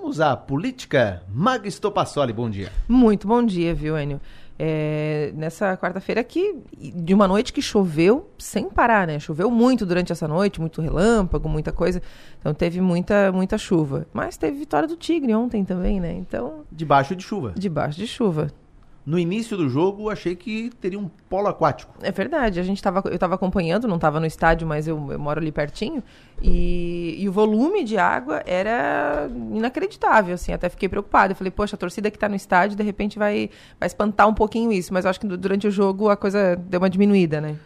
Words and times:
Vamos 0.00 0.18
à 0.18 0.34
política. 0.34 1.22
Maga 1.30 1.68
Estopassoli, 1.68 2.32
bom 2.32 2.48
dia. 2.48 2.72
Muito 2.88 3.28
bom 3.28 3.44
dia, 3.44 3.74
viu, 3.74 3.98
Enio? 3.98 4.18
É, 4.58 5.30
nessa 5.36 5.76
quarta-feira 5.76 6.22
aqui, 6.22 6.56
de 6.78 7.12
uma 7.12 7.28
noite 7.28 7.52
que 7.52 7.60
choveu 7.60 8.30
sem 8.38 8.70
parar, 8.70 9.06
né? 9.06 9.18
Choveu 9.18 9.50
muito 9.50 9.84
durante 9.84 10.10
essa 10.10 10.26
noite, 10.26 10.58
muito 10.58 10.80
relâmpago, 10.80 11.50
muita 11.50 11.70
coisa. 11.70 12.00
Então 12.40 12.54
teve 12.54 12.80
muita, 12.80 13.30
muita 13.30 13.58
chuva. 13.58 14.06
Mas 14.10 14.38
teve 14.38 14.58
vitória 14.58 14.88
do 14.88 14.96
Tigre 14.96 15.34
ontem 15.34 15.66
também, 15.66 16.00
né? 16.00 16.14
Então. 16.14 16.64
Debaixo 16.72 17.14
de 17.14 17.22
chuva. 17.22 17.52
Debaixo 17.54 17.98
de 17.98 18.06
chuva. 18.06 18.50
No 19.04 19.18
início 19.18 19.56
do 19.56 19.68
jogo, 19.68 20.10
achei 20.10 20.36
que 20.36 20.70
teria 20.78 20.98
um 20.98 21.08
polo 21.28 21.48
aquático. 21.48 21.94
É 22.02 22.12
verdade. 22.12 22.60
A 22.60 22.62
gente 22.62 22.82
tava, 22.82 23.02
eu 23.06 23.14
estava 23.14 23.34
acompanhando, 23.34 23.88
não 23.88 23.96
estava 23.96 24.20
no 24.20 24.26
estádio, 24.26 24.68
mas 24.68 24.86
eu, 24.86 25.10
eu, 25.10 25.18
moro 25.18 25.40
ali 25.40 25.50
pertinho. 25.50 26.02
E, 26.42 27.16
e, 27.18 27.28
o 27.28 27.32
volume 27.32 27.82
de 27.82 27.96
água 27.96 28.42
era 28.46 29.28
inacreditável, 29.52 30.34
assim. 30.34 30.52
Até 30.52 30.68
fiquei 30.68 30.88
preocupada. 30.88 31.32
Eu 31.32 31.36
falei, 31.36 31.50
poxa, 31.50 31.76
a 31.76 31.78
torcida 31.78 32.10
que 32.10 32.16
está 32.18 32.28
no 32.28 32.36
estádio, 32.36 32.76
de 32.76 32.82
repente 32.82 33.18
vai, 33.18 33.48
vai 33.78 33.86
espantar 33.86 34.28
um 34.28 34.34
pouquinho 34.34 34.70
isso. 34.70 34.92
Mas 34.92 35.04
eu 35.04 35.10
acho 35.10 35.20
que 35.20 35.26
durante 35.26 35.66
o 35.66 35.70
jogo 35.70 36.10
a 36.10 36.16
coisa 36.16 36.54
deu 36.56 36.78
uma 36.78 36.90
diminuída, 36.90 37.40
né? 37.40 37.56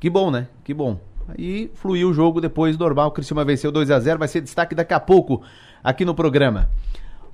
Que 0.00 0.10
bom, 0.10 0.30
né? 0.30 0.48
Que 0.64 0.74
bom. 0.74 0.98
Aí 1.28 1.70
fluiu 1.74 2.10
o 2.10 2.14
jogo 2.14 2.40
depois 2.40 2.76
normal. 2.76 3.08
O 3.08 3.12
Criciúma 3.12 3.44
venceu 3.44 3.70
2 3.70 3.90
a 3.90 4.00
0 4.00 4.18
Vai 4.18 4.28
ser 4.28 4.40
destaque 4.40 4.74
daqui 4.74 4.92
a 4.92 5.00
pouco 5.00 5.40
aqui 5.82 6.04
no 6.04 6.14
programa. 6.14 6.68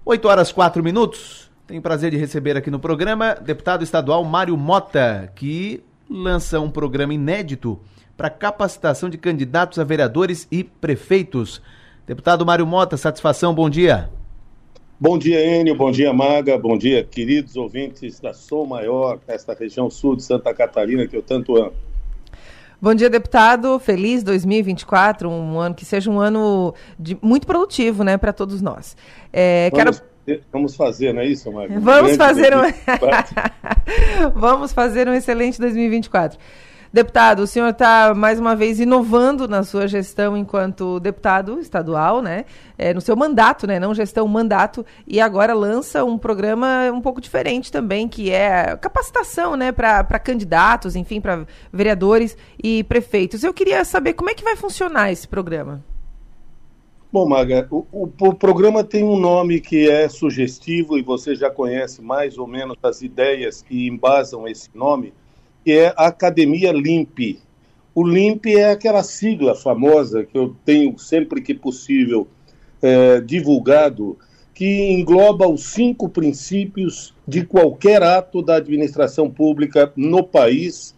8 0.05 0.29
horas 0.29 0.53
4 0.53 0.83
minutos. 0.83 1.50
Tenho 1.71 1.81
prazer 1.81 2.11
de 2.11 2.17
receber 2.17 2.57
aqui 2.57 2.69
no 2.69 2.81
programa 2.81 3.33
deputado 3.33 3.85
estadual 3.85 4.25
Mário 4.25 4.57
Mota, 4.57 5.31
que 5.37 5.81
lança 6.11 6.59
um 6.59 6.69
programa 6.69 7.15
inédito 7.15 7.79
para 8.17 8.29
capacitação 8.29 9.09
de 9.09 9.17
candidatos 9.17 9.79
a 9.79 9.85
vereadores 9.85 10.49
e 10.51 10.65
prefeitos. 10.65 11.63
Deputado 12.05 12.45
Mário 12.45 12.67
Mota, 12.67 12.97
satisfação, 12.97 13.55
bom 13.55 13.71
dia. 13.71 14.11
Bom 14.99 15.17
dia, 15.17 15.47
Enio, 15.47 15.77
bom 15.77 15.93
dia, 15.93 16.13
Maga, 16.13 16.59
bom 16.59 16.77
dia, 16.77 17.05
queridos 17.05 17.55
ouvintes 17.55 18.19
da 18.19 18.35
Som 18.35 18.65
Maior, 18.65 19.21
esta 19.29 19.55
região 19.55 19.89
sul 19.89 20.17
de 20.17 20.25
Santa 20.25 20.53
Catarina 20.53 21.07
que 21.07 21.17
eu 21.17 21.23
tanto 21.23 21.57
amo. 21.57 21.75
Bom 22.83 22.95
dia, 22.97 23.09
deputado. 23.09 23.79
Feliz 23.79 24.25
2024, 24.25 25.31
um 25.31 25.61
ano 25.61 25.75
que 25.75 25.85
seja 25.85 26.11
um 26.11 26.19
ano 26.19 26.75
de, 26.99 27.17
muito 27.23 27.47
produtivo, 27.47 28.03
né, 28.03 28.17
para 28.17 28.33
todos 28.33 28.61
nós. 28.61 28.97
É, 29.33 29.71
Vamos 29.71 30.10
Vamos 30.53 30.77
fazer, 30.77 31.13
não 31.13 31.23
é 31.23 31.27
isso, 31.27 31.51
Magno? 31.53 31.81
Vamos 31.81 32.17
fazer 32.17 32.55
um... 32.57 32.63
Vamos 34.35 34.73
fazer 34.73 35.09
um 35.09 35.15
excelente 35.15 35.59
2024. 35.59 36.39
Deputado, 36.93 37.45
o 37.45 37.47
senhor 37.47 37.69
está 37.69 38.13
mais 38.17 38.41
uma 38.41 38.57
vez 38.57 38.81
inovando 38.81 39.47
na 39.47 39.63
sua 39.63 39.87
gestão 39.87 40.37
enquanto 40.37 40.99
deputado 40.99 41.61
estadual, 41.61 42.21
né? 42.21 42.45
É, 42.77 42.93
no 42.93 43.01
seu 43.01 43.15
mandato, 43.15 43.65
né? 43.65 43.79
Não 43.79 43.95
gestão, 43.95 44.27
mandato. 44.27 44.85
E 45.07 45.21
agora 45.21 45.55
lança 45.55 46.05
um 46.05 46.19
programa 46.19 46.91
um 46.93 47.01
pouco 47.01 47.21
diferente 47.21 47.71
também, 47.71 48.09
que 48.09 48.33
é 48.33 48.77
capacitação, 48.77 49.55
né? 49.55 49.71
Para 49.71 50.19
candidatos, 50.19 50.97
enfim, 50.97 51.21
para 51.21 51.47
vereadores 51.73 52.37
e 52.61 52.83
prefeitos. 52.83 53.45
Eu 53.45 53.55
queria 53.55 53.85
saber 53.85 54.15
como 54.15 54.31
é 54.31 54.35
que 54.35 54.43
vai 54.43 54.57
funcionar 54.57 55.13
esse 55.13 55.29
programa. 55.29 55.85
Bom, 57.13 57.27
Maga, 57.29 57.67
o, 57.73 57.85
o, 57.91 58.09
o, 58.21 58.33
programa 58.33 58.85
tem 58.85 59.03
um 59.03 59.19
nome 59.19 59.61
que 59.61 59.91
é 59.91 60.09
sugestivo 60.09 60.97
e 60.97 61.03
você 61.03 61.35
já 61.35 61.51
conhece 61.51 62.01
mais 62.01 62.39
ou 62.39 62.47
menos 62.47 62.77
as 62.85 63.03
ideias 63.03 63.63
que 63.63 63.89
embasam 63.89 64.47
esse 64.47 64.71
nome, 64.73 65.13
que 65.65 65.73
é 65.73 65.93
Academia 65.97 66.71
LIMP. 66.71 67.41
O 67.93 68.07
LIMP 68.07 68.55
é 68.55 68.71
aquela 68.71 69.03
sigla 69.03 69.57
famosa 69.57 70.25
que 70.25 70.39
eu 70.39 70.55
tenho 70.65 70.97
sempre 71.01 71.43
que 71.43 71.53
possível 71.53 72.29
é, 72.81 73.21
divulgado, 73.21 74.17
que 74.55 74.93
engloba 74.93 75.49
os 75.49 75.65
cinco 75.65 76.09
princípios 76.09 77.13
de 77.27 77.45
qualquer 77.45 78.05
ato 78.05 78.41
da 78.41 78.55
administração 78.55 79.29
pública 79.29 79.93
no 79.97 80.23
país, 80.23 80.95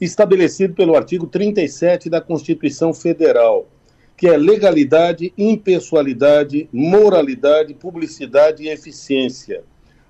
estabelecido 0.00 0.74
pelo 0.74 0.96
artigo 0.96 1.28
37 1.28 2.10
da 2.10 2.20
Constituição 2.20 2.92
Federal 2.92 3.68
que 4.22 4.28
é 4.28 4.36
legalidade, 4.36 5.34
impessoalidade, 5.36 6.68
moralidade, 6.72 7.74
publicidade 7.74 8.62
e 8.62 8.68
eficiência. 8.68 9.64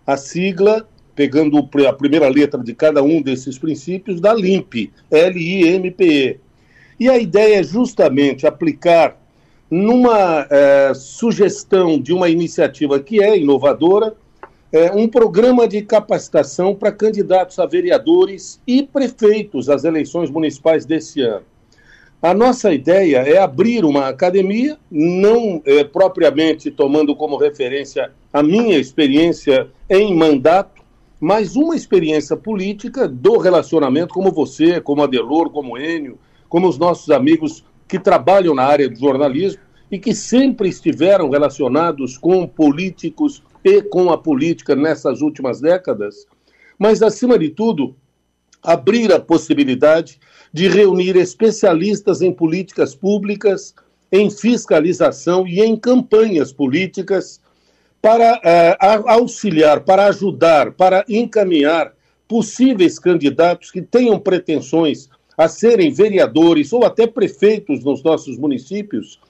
A 0.06 0.18
sigla, 0.18 0.86
pegando 1.14 1.56
a 1.88 1.92
primeira 1.94 2.28
letra 2.28 2.62
de 2.62 2.74
cada 2.74 3.02
um 3.02 3.22
desses 3.22 3.58
princípios, 3.58 4.20
dá 4.20 4.34
LIMP, 4.34 4.92
L-I-M-P-E. 5.10 6.38
E 7.00 7.08
a 7.08 7.16
ideia 7.16 7.60
é 7.60 7.62
justamente 7.62 8.46
aplicar 8.46 9.16
numa 9.70 10.46
é, 10.50 10.92
sugestão 10.94 11.98
de 11.98 12.12
uma 12.12 12.28
iniciativa 12.28 13.00
que 13.00 13.22
é 13.22 13.38
inovadora, 13.38 14.14
é, 14.70 14.92
um 14.92 15.08
programa 15.08 15.66
de 15.66 15.80
capacitação 15.80 16.74
para 16.74 16.92
candidatos 16.92 17.58
a 17.58 17.64
vereadores 17.64 18.60
e 18.66 18.82
prefeitos 18.82 19.70
às 19.70 19.84
eleições 19.84 20.30
municipais 20.30 20.84
desse 20.84 21.22
ano. 21.22 21.46
A 22.22 22.32
nossa 22.32 22.72
ideia 22.72 23.16
é 23.16 23.38
abrir 23.38 23.84
uma 23.84 24.06
academia, 24.06 24.78
não 24.88 25.60
é, 25.66 25.82
propriamente 25.82 26.70
tomando 26.70 27.16
como 27.16 27.36
referência 27.36 28.12
a 28.32 28.40
minha 28.44 28.78
experiência 28.78 29.68
em 29.90 30.14
mandato, 30.14 30.80
mas 31.18 31.56
uma 31.56 31.74
experiência 31.74 32.36
política 32.36 33.08
do 33.08 33.38
relacionamento, 33.38 34.14
como 34.14 34.30
você, 34.30 34.80
como 34.80 35.02
Adelor, 35.02 35.50
como 35.50 35.76
Enio, 35.76 36.16
como 36.48 36.68
os 36.68 36.78
nossos 36.78 37.10
amigos 37.10 37.64
que 37.88 37.98
trabalham 37.98 38.54
na 38.54 38.66
área 38.66 38.88
do 38.88 38.96
jornalismo 38.96 39.60
e 39.90 39.98
que 39.98 40.14
sempre 40.14 40.68
estiveram 40.68 41.28
relacionados 41.28 42.16
com 42.16 42.46
políticos 42.46 43.42
e 43.64 43.82
com 43.82 44.12
a 44.12 44.16
política 44.16 44.76
nessas 44.76 45.22
últimas 45.22 45.60
décadas. 45.60 46.24
Mas, 46.78 47.02
acima 47.02 47.36
de 47.36 47.48
tudo, 47.48 47.96
abrir 48.62 49.12
a 49.12 49.18
possibilidade 49.18 50.20
de 50.52 50.68
reunir 50.68 51.16
especialistas 51.16 52.22
em 52.22 52.32
políticas 52.32 52.94
públicas, 52.94 53.74
em 54.10 54.30
fiscalização 54.30 55.46
e 55.46 55.60
em 55.60 55.76
campanhas 55.76 56.52
políticas 56.52 57.40
para 58.00 58.34
uh, 58.34 59.08
auxiliar, 59.08 59.80
para 59.80 60.06
ajudar, 60.06 60.72
para 60.72 61.04
encaminhar 61.08 61.92
possíveis 62.28 62.98
candidatos 62.98 63.70
que 63.70 63.80
tenham 63.80 64.18
pretensões 64.18 65.08
a 65.36 65.48
serem 65.48 65.92
vereadores 65.92 66.72
ou 66.72 66.84
até 66.84 67.06
prefeitos 67.06 67.82
nos 67.82 68.02
nossos 68.02 68.38
municípios, 68.38 69.20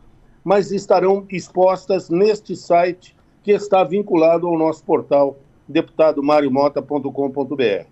mas 0.45 0.73
estarão 0.73 1.25
expostas 1.31 2.11
neste 2.11 2.55
site 2.55 3.17
que 3.43 3.53
está 3.53 3.83
vinculado 3.85 4.47
ao 4.47 4.59
nosso 4.59 4.85
portal 4.85 5.39
deputadomariomota.com.br. 5.73 7.87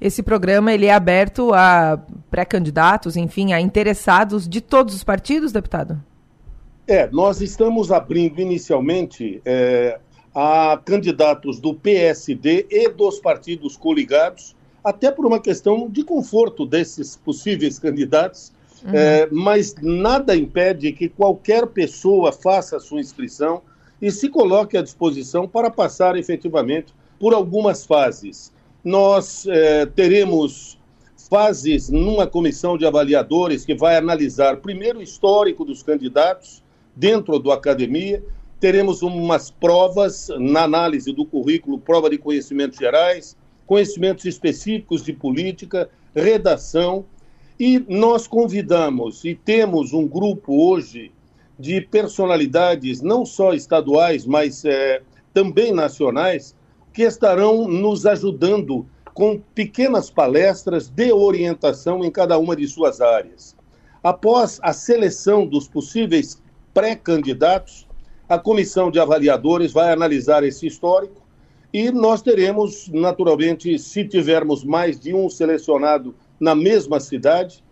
Esse 0.00 0.20
programa 0.20 0.72
ele 0.72 0.86
é 0.86 0.92
aberto 0.92 1.54
a 1.54 1.96
pré-candidatos, 2.28 3.16
enfim, 3.16 3.52
a 3.52 3.60
interessados 3.60 4.48
de 4.48 4.60
todos 4.60 4.96
os 4.96 5.04
partidos, 5.04 5.52
deputado? 5.52 6.02
É, 6.88 7.08
nós 7.08 7.40
estamos 7.40 7.92
abrindo 7.92 8.40
inicialmente 8.40 9.40
é, 9.44 10.00
a 10.34 10.80
candidatos 10.84 11.60
do 11.60 11.72
PSD 11.72 12.66
e 12.68 12.88
dos 12.88 13.20
partidos 13.20 13.76
coligados, 13.76 14.56
até 14.82 15.10
por 15.10 15.24
uma 15.24 15.38
questão 15.38 15.88
de 15.88 16.02
conforto 16.02 16.66
desses 16.66 17.16
possíveis 17.16 17.78
candidatos, 17.78 18.52
uhum. 18.84 18.90
é, 18.92 19.28
mas 19.30 19.74
nada 19.80 20.34
impede 20.34 20.92
que 20.92 21.08
qualquer 21.08 21.66
pessoa 21.68 22.32
faça 22.32 22.76
a 22.76 22.80
sua 22.80 23.00
inscrição 23.00 23.62
e 24.00 24.10
se 24.10 24.28
coloque 24.28 24.76
à 24.76 24.82
disposição 24.82 25.46
para 25.46 25.70
passar 25.70 26.16
efetivamente 26.16 26.92
por 27.22 27.34
algumas 27.34 27.86
fases. 27.86 28.52
Nós 28.82 29.46
eh, 29.46 29.86
teremos 29.86 30.76
fases 31.30 31.88
numa 31.88 32.26
comissão 32.26 32.76
de 32.76 32.84
avaliadores 32.84 33.64
que 33.64 33.76
vai 33.76 33.94
analisar 33.94 34.56
primeiro 34.56 34.98
o 34.98 35.02
histórico 35.02 35.64
dos 35.64 35.84
candidatos 35.84 36.64
dentro 36.96 37.38
da 37.38 37.54
academia, 37.54 38.20
teremos 38.58 39.02
umas 39.02 39.52
provas 39.52 40.30
na 40.36 40.64
análise 40.64 41.12
do 41.12 41.24
currículo, 41.24 41.78
prova 41.78 42.10
de 42.10 42.18
conhecimentos 42.18 42.76
gerais, 42.76 43.36
conhecimentos 43.68 44.24
específicos 44.24 45.04
de 45.04 45.12
política, 45.12 45.88
redação, 46.12 47.04
e 47.56 47.78
nós 47.88 48.26
convidamos 48.26 49.24
e 49.24 49.36
temos 49.36 49.92
um 49.92 50.08
grupo 50.08 50.68
hoje 50.68 51.12
de 51.56 51.80
personalidades, 51.82 53.00
não 53.00 53.24
só 53.24 53.54
estaduais, 53.54 54.26
mas 54.26 54.64
é, 54.64 55.02
também 55.32 55.72
nacionais, 55.72 56.52
que 56.92 57.02
estarão 57.02 57.66
nos 57.66 58.06
ajudando 58.06 58.86
com 59.14 59.38
pequenas 59.54 60.10
palestras 60.10 60.88
de 60.88 61.12
orientação 61.12 62.04
em 62.04 62.10
cada 62.10 62.38
uma 62.38 62.56
de 62.56 62.66
suas 62.66 63.00
áreas. 63.00 63.56
Após 64.02 64.58
a 64.62 64.72
seleção 64.72 65.46
dos 65.46 65.68
possíveis 65.68 66.42
pré-candidatos, 66.74 67.86
a 68.28 68.38
comissão 68.38 68.90
de 68.90 68.98
avaliadores 68.98 69.72
vai 69.72 69.92
analisar 69.92 70.42
esse 70.42 70.66
histórico 70.66 71.20
e 71.72 71.90
nós 71.90 72.20
teremos, 72.20 72.88
naturalmente, 72.88 73.78
se 73.78 74.04
tivermos 74.04 74.64
mais 74.64 74.98
de 75.00 75.14
um 75.14 75.28
selecionado 75.30 76.14
na 76.38 76.54
mesma 76.54 77.00
cidade, 77.00 77.64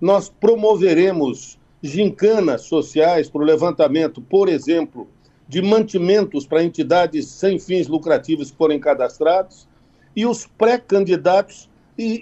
nós 0.00 0.28
promoveremos 0.28 1.58
gincanas 1.82 2.62
sociais 2.62 3.30
para 3.30 3.42
o 3.42 3.44
levantamento, 3.44 4.20
por 4.20 4.48
exemplo, 4.48 5.08
de 5.48 5.62
mantimentos 5.62 6.46
para 6.46 6.64
entidades 6.64 7.28
sem 7.28 7.58
fins 7.58 7.86
lucrativos 7.86 8.50
que 8.50 8.56
forem 8.56 8.80
cadastrados, 8.80 9.68
e 10.14 10.26
os 10.26 10.46
pré-candidatos 10.46 11.68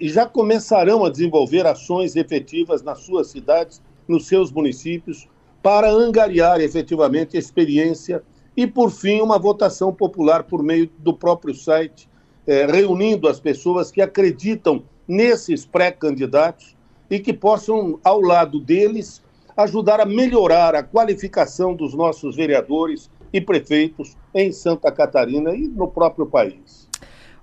já 0.03 0.26
começarão 0.26 1.05
a 1.05 1.11
desenvolver 1.11 1.67
ações 1.67 2.17
efetivas 2.17 2.82
nas 2.82 3.00
suas 3.00 3.29
cidades, 3.29 3.82
nos 4.06 4.26
seus 4.26 4.53
municípios, 4.53 5.29
para 5.62 5.91
angariar 5.91 6.61
efetivamente 6.61 7.37
experiência 7.37 8.23
e, 8.56 8.67
por 8.67 8.91
fim, 8.91 9.21
uma 9.21 9.38
votação 9.38 9.93
popular 9.93 10.44
por 10.44 10.62
meio 10.62 10.91
do 10.99 11.15
próprio 11.15 11.55
site, 11.55 12.09
eh, 12.47 12.67
reunindo 12.67 13.27
as 13.27 13.41
pessoas 13.41 13.91
que 13.91 14.03
acreditam 14.03 14.85
nesses 15.09 15.65
pré-candidatos 15.65 16.77
e 17.11 17.19
que 17.19 17.32
possam, 17.32 17.99
ao 18.05 18.20
lado 18.20 18.61
deles, 18.61 19.23
ajudar 19.56 20.00
a 20.00 20.06
melhorar 20.06 20.75
a 20.75 20.82
qualificação 20.82 21.75
dos 21.75 21.94
nossos 21.94 22.37
vereadores 22.37 23.11
e 23.34 23.40
prefeitos 23.40 24.16
em 24.32 24.52
Santa 24.52 24.92
Catarina 24.92 25.52
e 25.56 25.66
no 25.66 25.88
próprio 25.88 26.25
país. 26.25 26.88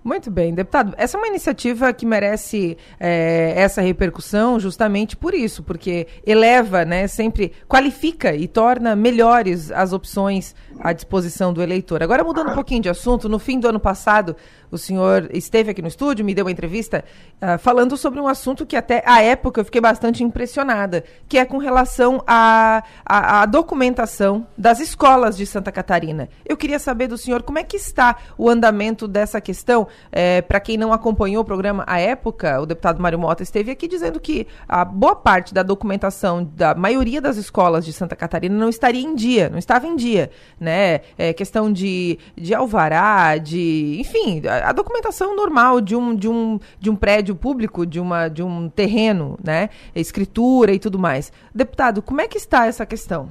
Muito 0.04 0.32
bem, 0.32 0.52
deputado. 0.52 0.96
Essa 0.98 1.16
é 1.16 1.20
uma 1.20 1.28
iniciativa 1.28 1.94
que 1.94 2.08
merece 2.08 2.76
é, 3.00 3.54
essa 3.56 3.82
repercussão 3.82 4.60
justamente 4.60 5.16
por 5.16 5.32
isso, 5.36 5.62
porque 5.62 6.08
eleva, 6.26 6.84
né, 6.84 7.08
sempre 7.08 7.52
qualifica 7.68 8.34
e 8.34 8.48
torna 8.48 8.96
melhores 8.96 9.72
as 9.72 9.94
opções 9.94 10.56
à 10.80 10.92
disposição 10.92 11.54
do 11.54 11.62
eleitor. 11.62 12.02
Agora, 12.02 12.24
mudando 12.24 12.50
um 12.50 12.56
pouquinho 12.56 12.82
de 12.82 12.90
assunto, 12.90 13.30
no 13.30 13.38
fim 13.38 13.60
do 13.60 13.68
ano 13.68 13.80
passado, 13.80 14.36
o 14.72 14.78
senhor 14.78 15.30
esteve 15.34 15.70
aqui 15.70 15.82
no 15.82 15.88
estúdio, 15.88 16.26
me 16.26 16.34
deu 16.34 16.46
uma 16.46 16.52
entrevista 16.52 17.04
uh, 17.42 17.60
falando 17.60 17.98
sobre 17.98 18.20
um 18.20 18.28
assunto 18.28 18.66
que 18.66 18.76
até 18.76 19.04
à 19.06 19.22
época 19.22 19.60
eu 19.60 19.66
fiquei 19.66 19.82
bastante 19.82 20.24
impressionada, 20.24 21.04
que 21.28 21.38
é 21.38 21.46
com 21.46 21.58
relação 21.58 22.24
à, 22.26 22.82
à, 23.06 23.42
à 23.42 23.46
documentação 23.46 24.48
das 24.58 24.80
escolas 24.80 25.36
de 25.36 25.46
Santa 25.46 25.72
Catarina. 25.72 26.30
Eu 26.46 26.56
queria 26.56 26.80
saber 26.80 27.08
do 27.08 27.18
senhor 27.18 27.44
como 27.44 27.60
é 27.60 27.64
que 27.64 27.76
está 27.76 28.16
o 28.38 28.50
andamento 28.50 29.08
dessa 29.08 29.42
questão. 29.42 29.88
É, 30.12 30.42
Para 30.42 30.60
quem 30.60 30.78
não 30.78 30.94
acompanhou 30.94 31.42
o 31.42 31.46
programa 31.46 31.84
à 31.88 32.00
época, 32.00 32.62
o 32.62 32.66
deputado 32.66 33.02
Mário 33.02 33.20
Mota 33.20 33.44
esteve 33.44 33.72
aqui 33.72 33.88
dizendo 33.88 34.20
que 34.20 34.48
a 34.68 34.84
boa 34.84 35.16
parte 35.16 35.54
da 35.54 35.64
documentação 35.64 36.44
da 36.44 36.76
maioria 36.76 37.22
das 37.22 37.38
escolas 37.38 37.86
de 37.86 37.94
Santa 37.94 38.16
Catarina 38.16 38.56
não 38.56 38.70
estaria 38.70 39.02
em 39.02 39.16
dia, 39.16 39.50
não 39.50 39.58
estava 39.58 39.88
em 39.88 39.96
dia, 39.96 40.30
né? 40.60 41.02
É, 41.18 41.34
questão 41.34 41.72
de, 41.72 42.18
de 42.36 42.54
alvará, 42.54 43.38
de, 43.38 43.98
enfim, 44.00 44.42
a 44.48 44.72
documentação 44.72 45.36
normal 45.36 45.82
de 45.82 45.96
um, 45.96 46.16
de 46.16 46.28
um, 46.28 46.60
de 46.80 46.90
um 46.90 46.96
prédio 46.96 47.36
público, 47.36 47.86
de, 47.86 48.00
uma, 48.00 48.28
de 48.28 48.44
um 48.44 48.70
terreno, 48.70 49.38
né? 49.44 49.70
Escritura 49.96 50.74
e 50.74 50.80
tudo 50.80 51.00
mais. 51.00 51.32
Deputado, 51.54 52.02
como 52.02 52.22
é 52.22 52.28
que 52.28 52.38
está 52.38 52.66
essa 52.66 52.86
questão? 52.86 53.30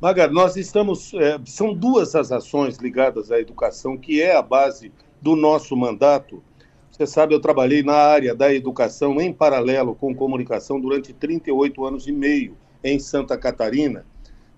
Maga, 0.00 0.28
nós 0.28 0.56
estamos. 0.56 1.12
É, 1.14 1.40
são 1.44 1.74
duas 1.74 2.14
as 2.14 2.30
ações 2.30 2.76
ligadas 2.76 3.32
à 3.32 3.40
educação, 3.40 3.96
que 3.96 4.22
é 4.22 4.36
a 4.36 4.42
base 4.42 4.92
do 5.20 5.36
nosso 5.36 5.76
mandato. 5.76 6.42
Você 6.90 7.06
sabe, 7.06 7.34
eu 7.34 7.40
trabalhei 7.40 7.82
na 7.82 7.94
área 7.94 8.34
da 8.34 8.52
educação 8.52 9.20
em 9.20 9.32
paralelo 9.32 9.94
com 9.94 10.14
comunicação 10.14 10.80
durante 10.80 11.12
38 11.12 11.84
anos 11.84 12.08
e 12.08 12.12
meio 12.12 12.56
em 12.82 12.98
Santa 12.98 13.38
Catarina. 13.38 14.04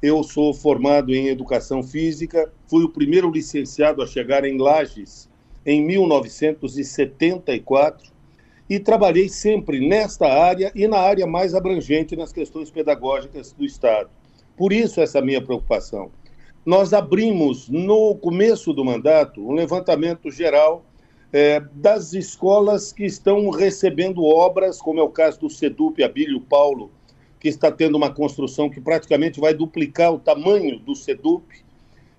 Eu 0.03 0.23
sou 0.23 0.55
formado 0.55 1.15
em 1.15 1.29
educação 1.29 1.83
física, 1.83 2.51
fui 2.67 2.85
o 2.85 2.89
primeiro 2.89 3.31
licenciado 3.31 4.03
a 4.03 4.07
chegar 4.07 4.45
em 4.45 4.57
Lages 4.57 5.29
em 5.67 5.85
1974 5.85 8.11
e 8.69 8.79
trabalhei 8.79 9.29
sempre 9.29 9.87
nesta 9.87 10.27
área 10.27 10.73
e 10.75 10.89
na 10.89 10.99
área 10.99 11.27
mais 11.27 11.55
abrangente 11.55 12.17
nas 12.17 12.33
questões 12.33 12.71
pedagógicas 12.71 13.53
do 13.53 13.63
Estado. 13.65 14.09
Por 14.57 14.73
isso, 14.73 15.01
essa 15.01 15.21
minha 15.21 15.43
preocupação. 15.43 16.11
Nós 16.65 16.93
abrimos, 16.93 17.71
no 17.71 18.15
começo 18.17 18.75
do 18.75 18.85
mandato, 18.85 19.41
um 19.41 19.53
levantamento 19.53 20.31
geral 20.31 20.85
é, 21.33 21.59
das 21.73 22.13
escolas 22.13 22.93
que 22.93 23.05
estão 23.05 23.49
recebendo 23.49 24.23
obras, 24.23 24.81
como 24.81 25.01
é 25.01 25.03
o 25.03 25.09
caso 25.09 25.41
do 25.41 25.49
SEDUP 25.49 26.03
Abílio 26.03 26.41
Paulo, 26.41 26.91
que 27.39 27.49
está 27.49 27.73
tendo 27.73 27.97
uma 27.97 28.13
construção 28.13 28.69
que 28.69 28.79
praticamente 28.79 29.41
vai 29.41 29.55
duplicar 29.55 30.13
o 30.13 30.19
tamanho 30.19 30.79
do 30.79 30.95
SEDUP, 30.95 31.43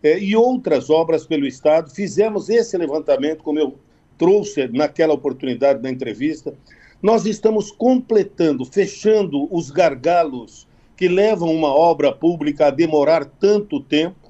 é, 0.02 0.18
e 0.18 0.36
outras 0.36 0.90
obras 0.90 1.28
pelo 1.28 1.46
Estado. 1.46 1.92
Fizemos 1.92 2.50
esse 2.50 2.76
levantamento, 2.76 3.44
como 3.44 3.60
eu 3.60 3.76
trouxe 4.18 4.68
naquela 4.70 5.14
oportunidade 5.14 5.84
da 5.84 5.90
entrevista. 5.90 6.56
Nós 7.00 7.28
estamos 7.28 7.70
completando, 7.70 8.66
fechando 8.66 9.48
os 9.56 9.70
gargalos 9.70 10.68
que 10.98 11.08
levam 11.08 11.54
uma 11.54 11.74
obra 11.74 12.12
pública 12.12 12.68
a 12.68 12.72
demorar 12.72 13.26
tanto 13.26 13.80
tempo 13.80 14.21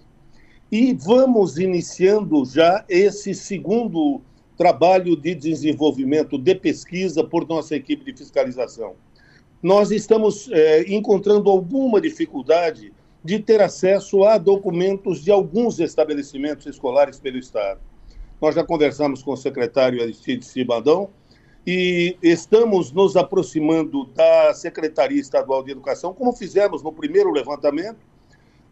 e 0.72 0.94
vamos 0.94 1.58
iniciando 1.58 2.46
já 2.46 2.86
esse 2.88 3.34
segundo 3.36 4.22
trabalho 4.56 5.18
de 5.18 5.36
desenvolvimento 5.36 6.38
de 6.38 6.56
pesquisa 6.56 7.24
por 7.24 7.48
nossa 7.48 7.76
equipe 7.76 8.06
de 8.06 8.18
fiscalização. 8.18 8.94
Nós 9.62 9.92
estamos 9.92 10.50
é, 10.52 10.84
encontrando 10.92 11.50
alguma 11.50 12.00
dificuldade 12.00 12.94
de 13.24 13.40
ter 13.40 13.62
acesso 13.62 14.24
a 14.24 14.38
documentos 14.38 15.24
de 15.24 15.30
alguns 15.30 15.80
estabelecimentos 15.80 16.66
escolares 16.66 17.20
pelo 17.20 17.38
Estado. 17.38 17.80
Nós 18.42 18.56
já 18.56 18.64
conversamos 18.64 19.22
com 19.22 19.34
o 19.34 19.38
secretário 19.38 20.02
Aristide 20.02 20.46
Cibadão 20.46 21.10
e 21.68 22.18
estamos 22.24 22.92
nos 22.92 23.16
aproximando 23.16 24.06
da 24.16 24.54
Secretaria 24.54 25.20
Estadual 25.20 25.64
de 25.64 25.72
Educação, 25.72 26.14
como 26.14 26.34
fizemos 26.34 26.82
no 26.82 26.92
primeiro 26.92 27.32
levantamento. 27.32 28.11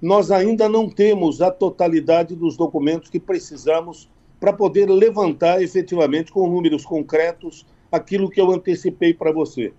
Nós 0.01 0.31
ainda 0.31 0.69
não 0.69 0.89
temos 0.89 1.41
a 1.41 1.51
totalidade 1.51 2.35
dos 2.35 2.55
documentos 2.55 3.09
que 3.09 3.19
precisamos 3.19 4.09
para 4.39 4.53
poder 4.53 4.89
levantar 4.89 5.61
efetivamente 5.61 6.31
com 6.31 6.49
números 6.49 6.85
concretos 6.85 7.65
aquilo 7.91 8.29
que 8.29 8.39
eu 8.39 8.51
antecipei 8.51 9.13
para 9.13 9.31
você. 9.31 9.73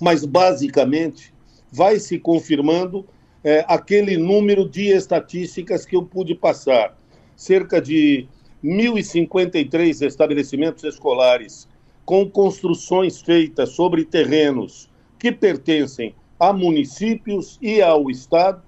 Mas, 0.00 0.24
basicamente, 0.24 1.34
vai 1.72 1.98
se 1.98 2.18
confirmando 2.18 3.04
é, 3.42 3.64
aquele 3.66 4.16
número 4.16 4.68
de 4.68 4.88
estatísticas 4.88 5.84
que 5.84 5.96
eu 5.96 6.04
pude 6.04 6.34
passar. 6.34 6.96
Cerca 7.34 7.80
de 7.80 8.28
1.053 8.62 10.06
estabelecimentos 10.06 10.84
escolares 10.84 11.68
com 12.04 12.28
construções 12.28 13.20
feitas 13.20 13.70
sobre 13.70 14.04
terrenos 14.04 14.90
que 15.18 15.32
pertencem 15.32 16.14
a 16.38 16.52
municípios 16.52 17.58
e 17.60 17.82
ao 17.82 18.10
Estado, 18.10 18.62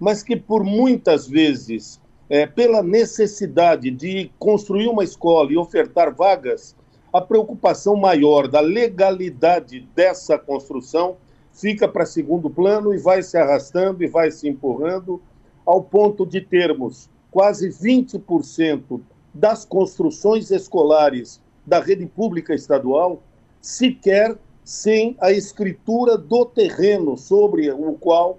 mas 0.00 0.22
que 0.22 0.34
por 0.34 0.64
muitas 0.64 1.28
vezes, 1.28 2.00
é, 2.30 2.46
pela 2.46 2.82
necessidade 2.82 3.90
de 3.90 4.32
construir 4.38 4.88
uma 4.88 5.04
escola 5.04 5.52
e 5.52 5.58
ofertar 5.58 6.14
vagas, 6.14 6.74
a 7.12 7.20
preocupação 7.20 7.96
maior 7.96 8.48
da 8.48 8.60
legalidade 8.60 9.86
dessa 9.94 10.38
construção 10.38 11.16
fica 11.52 11.86
para 11.86 12.06
segundo 12.06 12.48
plano 12.48 12.94
e 12.94 12.98
vai 12.98 13.22
se 13.22 13.36
arrastando 13.36 14.02
e 14.02 14.06
vai 14.06 14.30
se 14.30 14.48
empurrando 14.48 15.20
ao 15.66 15.82
ponto 15.82 16.24
de 16.24 16.40
termos 16.40 17.10
quase 17.30 17.68
20% 17.68 19.00
das 19.34 19.64
construções 19.64 20.50
escolares 20.50 21.40
da 21.66 21.78
rede 21.78 22.06
pública 22.06 22.54
estadual 22.54 23.22
sequer 23.60 24.36
sem 24.64 25.16
a 25.20 25.30
escritura 25.30 26.16
do 26.16 26.46
terreno 26.46 27.16
sobre 27.16 27.70
o 27.70 27.92
qual 27.94 28.38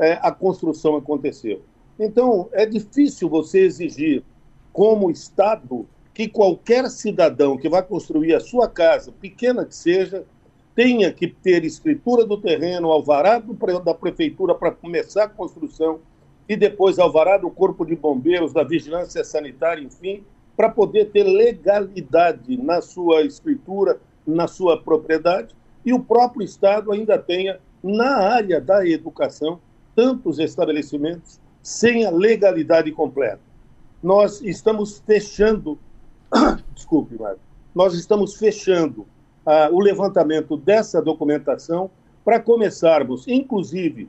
é, 0.00 0.18
a 0.22 0.32
construção 0.32 0.96
aconteceu. 0.96 1.62
Então, 1.98 2.48
é 2.52 2.64
difícil 2.64 3.28
você 3.28 3.60
exigir, 3.60 4.24
como 4.72 5.10
Estado, 5.10 5.86
que 6.14 6.26
qualquer 6.26 6.88
cidadão 6.88 7.56
que 7.56 7.68
vai 7.68 7.82
construir 7.82 8.34
a 8.34 8.40
sua 8.40 8.66
casa, 8.68 9.12
pequena 9.12 9.64
que 9.64 9.76
seja, 9.76 10.24
tenha 10.74 11.12
que 11.12 11.28
ter 11.28 11.64
escritura 11.64 12.24
do 12.24 12.40
terreno, 12.40 12.90
alvará 12.90 13.38
do, 13.38 13.54
da 13.80 13.92
prefeitura 13.92 14.54
para 14.54 14.70
começar 14.70 15.24
a 15.24 15.28
construção 15.28 16.00
e 16.48 16.56
depois 16.56 16.98
alvará 16.98 17.36
do 17.36 17.50
Corpo 17.50 17.84
de 17.84 17.94
Bombeiros, 17.94 18.52
da 18.52 18.64
Vigilância 18.64 19.22
Sanitária, 19.22 19.82
enfim, 19.82 20.24
para 20.56 20.68
poder 20.68 21.10
ter 21.10 21.24
legalidade 21.24 22.56
na 22.56 22.80
sua 22.80 23.22
escritura, 23.22 24.00
na 24.26 24.48
sua 24.48 24.80
propriedade, 24.82 25.54
e 25.84 25.92
o 25.92 26.00
próprio 26.00 26.42
Estado 26.42 26.92
ainda 26.92 27.18
tenha, 27.18 27.60
na 27.82 28.16
área 28.16 28.60
da 28.60 28.86
educação, 28.86 29.60
tantos 29.94 30.38
estabelecimentos 30.38 31.40
sem 31.62 32.04
a 32.04 32.10
legalidade 32.10 32.90
completa. 32.92 33.40
Nós 34.02 34.40
estamos 34.42 35.02
fechando, 35.06 35.78
desculpe, 36.74 37.16
Mário, 37.20 37.38
nós 37.74 37.94
estamos 37.94 38.34
fechando 38.34 39.02
uh, 39.46 39.72
o 39.72 39.80
levantamento 39.80 40.56
dessa 40.56 41.02
documentação 41.02 41.90
para 42.24 42.40
começarmos, 42.40 43.26
inclusive, 43.28 44.08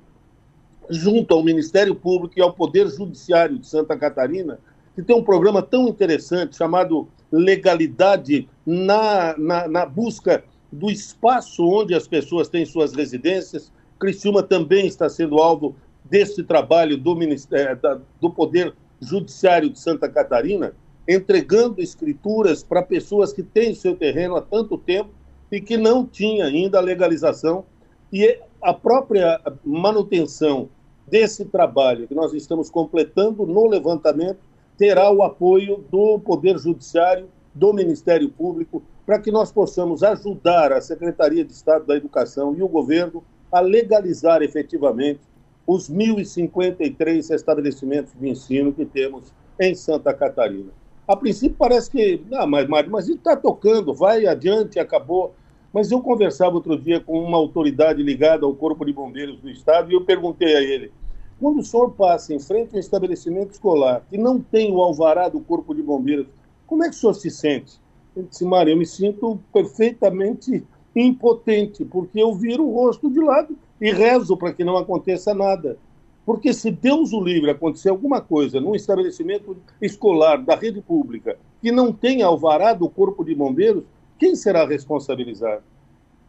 junto 0.89 1.33
ao 1.33 1.43
Ministério 1.43 1.95
Público 1.95 2.33
e 2.37 2.41
ao 2.41 2.53
Poder 2.53 2.87
Judiciário 2.87 3.57
de 3.57 3.67
Santa 3.67 3.97
Catarina, 3.97 4.59
que 4.95 5.01
tem 5.01 5.15
um 5.15 5.23
programa 5.23 5.61
tão 5.61 5.87
interessante 5.87 6.55
chamado 6.55 7.07
Legalidade 7.31 8.49
na, 8.65 9.37
na, 9.37 9.67
na 9.67 9.85
busca 9.85 10.43
do 10.71 10.91
espaço 10.91 11.65
onde 11.65 11.93
as 11.93 12.07
pessoas 12.07 12.49
têm 12.49 12.65
suas 12.65 12.93
residências. 12.93 13.71
Criciúma 14.01 14.41
também 14.41 14.87
está 14.87 15.07
sendo 15.07 15.37
alvo 15.37 15.75
desse 16.03 16.43
trabalho 16.43 16.97
do, 16.97 17.15
Ministério, 17.15 17.79
eh, 17.83 17.97
do 18.19 18.31
Poder 18.31 18.73
Judiciário 18.99 19.69
de 19.69 19.79
Santa 19.79 20.09
Catarina, 20.09 20.73
entregando 21.07 21.79
escrituras 21.79 22.63
para 22.63 22.81
pessoas 22.81 23.31
que 23.31 23.43
têm 23.43 23.75
seu 23.75 23.95
terreno 23.95 24.35
há 24.35 24.41
tanto 24.41 24.75
tempo 24.75 25.11
e 25.51 25.61
que 25.61 25.77
não 25.77 26.03
tinha 26.03 26.45
ainda 26.45 26.79
a 26.79 26.81
legalização. 26.81 27.63
E 28.11 28.39
a 28.59 28.73
própria 28.73 29.39
manutenção 29.63 30.67
desse 31.07 31.45
trabalho 31.45 32.07
que 32.07 32.15
nós 32.15 32.33
estamos 32.33 32.71
completando 32.71 33.45
no 33.45 33.67
levantamento 33.67 34.39
terá 34.79 35.11
o 35.11 35.21
apoio 35.21 35.85
do 35.91 36.19
Poder 36.19 36.57
Judiciário, 36.57 37.29
do 37.53 37.71
Ministério 37.71 38.29
Público, 38.29 38.81
para 39.05 39.19
que 39.19 39.29
nós 39.29 39.51
possamos 39.51 40.01
ajudar 40.01 40.73
a 40.73 40.81
Secretaria 40.81 41.45
de 41.45 41.51
Estado 41.51 41.85
da 41.85 41.95
Educação 41.95 42.55
e 42.55 42.63
o 42.63 42.67
governo 42.67 43.23
a 43.51 43.59
legalizar 43.59 44.41
efetivamente 44.41 45.19
os 45.67 45.89
1.053 45.89 47.33
estabelecimentos 47.33 48.13
de 48.19 48.29
ensino 48.29 48.73
que 48.73 48.85
temos 48.85 49.33
em 49.59 49.75
Santa 49.75 50.13
Catarina. 50.13 50.71
A 51.07 51.15
princípio 51.15 51.57
parece 51.57 51.91
que, 51.91 52.21
ah, 52.33 52.47
mas, 52.47 52.67
mas, 52.67 52.87
mas 52.87 53.09
está 53.09 53.35
tocando, 53.35 53.93
vai 53.93 54.25
adiante, 54.25 54.79
acabou. 54.79 55.33
Mas 55.73 55.91
eu 55.91 56.01
conversava 56.01 56.55
outro 56.55 56.77
dia 56.77 56.99
com 56.99 57.21
uma 57.21 57.37
autoridade 57.37 58.01
ligada 58.03 58.45
ao 58.45 58.53
Corpo 58.53 58.85
de 58.85 58.93
Bombeiros 58.93 59.39
do 59.39 59.49
Estado 59.49 59.91
e 59.91 59.93
eu 59.93 60.01
perguntei 60.01 60.55
a 60.55 60.61
ele: 60.61 60.91
quando 61.39 61.59
o 61.59 61.63
senhor 61.63 61.91
passa 61.91 62.33
em 62.33 62.39
frente 62.39 62.73
a 62.73 62.77
um 62.77 62.79
estabelecimento 62.79 63.51
escolar 63.51 64.05
que 64.09 64.17
não 64.17 64.39
tem 64.39 64.71
o 64.71 64.81
alvará 64.81 65.27
do 65.27 65.41
Corpo 65.41 65.73
de 65.73 65.81
Bombeiros, 65.81 66.27
como 66.67 66.83
é 66.83 66.89
que 66.89 66.95
o 66.95 66.97
senhor 66.97 67.13
se 67.13 67.29
sente? 67.29 67.79
Ele 68.15 68.27
disse: 68.27 68.45
Mário, 68.45 68.71
eu 68.71 68.77
me 68.77 68.85
sinto 68.85 69.39
perfeitamente 69.53 70.65
impotente, 70.95 71.85
porque 71.85 72.21
eu 72.21 72.33
viro 72.33 72.65
o 72.67 72.73
rosto 72.73 73.09
de 73.09 73.19
lado 73.19 73.57
e 73.79 73.91
rezo 73.91 74.35
para 74.35 74.53
que 74.53 74.63
não 74.63 74.77
aconteça 74.77 75.33
nada. 75.33 75.77
Porque 76.25 76.53
se 76.53 76.69
Deus 76.69 77.13
o 77.13 77.21
livre 77.21 77.49
acontecer 77.49 77.89
alguma 77.89 78.21
coisa 78.21 78.59
num 78.59 78.75
estabelecimento 78.75 79.57
escolar 79.81 80.37
da 80.37 80.55
rede 80.55 80.81
pública 80.81 81.37
que 81.61 81.71
não 81.71 81.91
tenha 81.91 82.27
alvará 82.27 82.73
do 82.73 82.89
Corpo 82.89 83.23
de 83.23 83.33
Bombeiros, 83.33 83.83
quem 84.19 84.35
será 84.35 84.65
responsabilizado? 84.65 85.63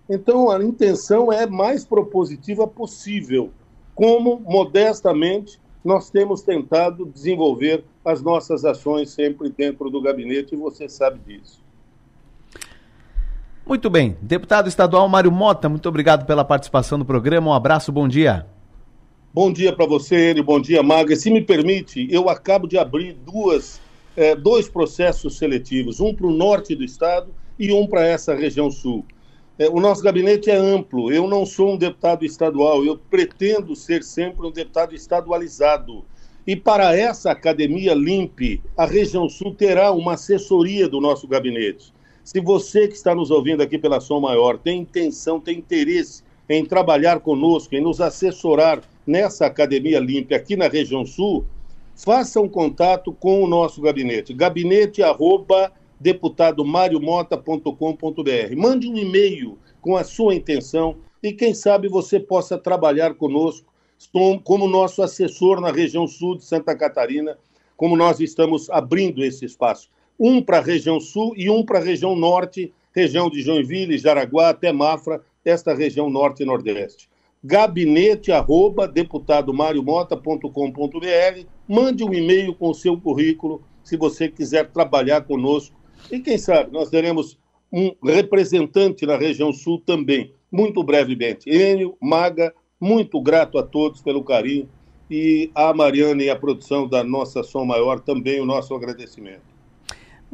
Então 0.09 0.51
a 0.51 0.63
intenção 0.63 1.33
é 1.33 1.47
mais 1.47 1.85
propositiva 1.85 2.67
possível, 2.67 3.51
como 3.95 4.41
modestamente 4.41 5.61
nós 5.85 6.11
temos 6.11 6.43
tentado 6.43 7.07
desenvolver 7.07 7.85
as 8.05 8.23
nossas 8.23 8.65
ações 8.65 9.11
sempre 9.11 9.51
dentro 9.51 9.91
do 9.91 10.01
gabinete 10.01 10.55
e 10.55 10.59
você 10.59 10.89
sabe 10.89 11.19
disso. 11.21 11.62
Muito 13.65 13.89
bem. 13.89 14.17
Deputado 14.21 14.69
estadual 14.69 15.09
Mário 15.09 15.31
Mota, 15.31 15.69
muito 15.69 15.89
obrigado 15.89 16.27
pela 16.27 16.45
participação 16.45 16.99
no 16.99 17.05
programa. 17.05 17.51
Um 17.51 17.55
abraço, 17.55 17.93
bom 17.93 18.09
dia. 18.09 18.47
Bom 19.33 19.53
dia 19.53 19.73
para 19.73 19.87
você, 19.87 20.17
ele. 20.17 20.43
Bom 20.43 20.61
dia, 20.61 20.83
Maga. 20.83 21.17
Se 21.17 21.31
me 21.31 21.41
permite, 21.41 22.07
eu 22.11 22.29
acabo 22.29 22.67
de 22.67 22.77
abrir 22.77 23.15
duas, 23.15 23.81
é, 24.17 24.35
dois 24.35 24.69
processos 24.69 25.39
seletivos, 25.39 26.01
um 26.01 26.13
para 26.13 26.27
o 26.27 26.31
norte 26.31 26.75
do 26.75 26.85
estado 26.85 27.33
e 27.59 27.73
um 27.73 27.87
para 27.87 28.05
essa 28.05 28.35
região 28.35 28.71
sul. 28.71 29.07
É, 29.59 29.69
o 29.69 29.81
nosso 29.81 30.03
gabinete 30.03 30.51
é 30.51 30.57
amplo. 30.57 31.13
Eu 31.13 31.29
não 31.29 31.47
sou 31.47 31.75
um 31.75 31.79
deputado 31.79 32.25
estadual. 32.25 32.85
Eu 32.85 32.99
pretendo 32.99 33.77
ser 33.77 34.03
sempre 34.03 34.45
um 34.45 34.51
deputado 34.51 34.95
estadualizado. 34.95 36.05
E 36.47 36.57
para 36.57 36.97
essa 36.97 37.31
academia 37.31 37.95
limpe, 37.95 38.61
a 38.77 38.85
região 38.85 39.29
sul 39.29 39.55
terá 39.55 39.93
uma 39.93 40.15
assessoria 40.15 40.89
do 40.89 41.01
nosso 41.01 41.29
gabinete. 41.29 41.93
Se 42.25 42.41
você 42.41 42.87
que 42.87 42.95
está 42.95 43.13
nos 43.15 43.31
ouvindo 43.33 43.63
aqui 43.63 43.77
pela 43.77 44.01
Som 44.01 44.21
Maior 44.21 44.57
tem 44.57 44.81
intenção, 44.81 45.41
tem 45.41 45.59
interesse 45.59 46.23
em 46.49 46.65
trabalhar 46.65 47.19
conosco, 47.21 47.75
em 47.75 47.81
nos 47.81 48.01
assessorar 48.01 48.81
nessa 49.05 49.47
Academia 49.47 49.99
Limpa 49.99 50.37
aqui 50.37 50.55
na 50.55 50.69
região 50.69 51.05
sul, 51.05 51.45
faça 51.97 52.41
um 52.41 52.49
contato 52.49 53.13
com 53.13 53.43
o 53.43 53.49
nosso 53.49 53.83
gabinete. 53.83 54.33
Gabinete 54.33 55.03
arroba 55.03 55.73
deputadomariomota.com.br. 55.99 58.57
Mande 58.57 58.89
um 58.89 58.97
e-mail 58.97 59.59
com 59.81 59.97
a 59.97 60.05
sua 60.05 60.33
intenção 60.35 60.97
e 61.23 61.33
quem 61.33 61.55
sabe 61.55 61.89
você 61.89 62.21
possa 62.21 62.57
trabalhar 62.57 63.15
conosco 63.15 63.73
como 64.45 64.69
nosso 64.69 65.03
assessor 65.03 65.61
na 65.61 65.73
região 65.73 66.07
sul 66.07 66.37
de 66.37 66.45
Santa 66.45 66.77
Catarina, 66.77 67.37
como 67.77 67.97
nós 67.97 68.21
estamos 68.21 68.71
abrindo 68.71 69.25
esse 69.25 69.45
espaço 69.45 69.91
um 70.25 70.41
para 70.41 70.59
a 70.59 70.63
região 70.63 71.01
sul 71.01 71.35
e 71.37 71.51
um 71.51 71.65
para 71.65 71.81
a 71.81 71.83
região 71.83 72.15
norte, 72.15 72.73
região 72.95 73.29
de 73.29 73.43
Joinville, 73.43 73.99
Jaraguá 73.99 74.51
até 74.51 74.73
Mafra, 74.73 75.21
esta 75.45 75.75
região 75.75 76.09
norte 76.09 76.45
e 76.45 76.47
nordeste. 76.47 77.11
Gabinete 77.43 78.31
arroba 78.31 78.87
deputadomariomota.com.br. 78.87 81.47
Mande 81.69 82.05
um 82.05 82.15
e-mail 82.15 82.55
com 82.55 82.71
o 82.71 82.75
seu 82.75 82.97
currículo 82.97 83.65
se 83.83 83.97
você 83.97 84.29
quiser 84.29 84.71
trabalhar 84.71 85.23
conosco. 85.23 85.75
E 86.09 86.21
quem 86.21 86.39
sabe 86.39 86.73
nós 86.73 86.89
teremos 86.89 87.37
um 87.73 87.93
representante 88.05 89.05
na 89.05 89.17
região 89.17 89.53
sul 89.53 89.83
também, 89.85 90.33
muito 90.53 90.85
brevemente. 90.85 91.51
Enio, 91.51 91.97
Maga, 92.01 92.55
muito 92.81 93.21
grato 93.21 93.59
a 93.59 93.63
todos 93.65 94.01
pelo 94.01 94.23
carinho. 94.23 94.69
E 95.11 95.51
a 95.53 95.75
Mariana 95.75 96.23
e 96.23 96.31
a 96.31 96.37
produção 96.37 96.87
da 96.87 97.03
nossa 97.03 97.43
Som 97.43 97.65
Maior 97.65 97.99
também 97.99 98.41
o 98.41 98.47
nosso 98.47 98.73
agradecimento. 98.73 99.52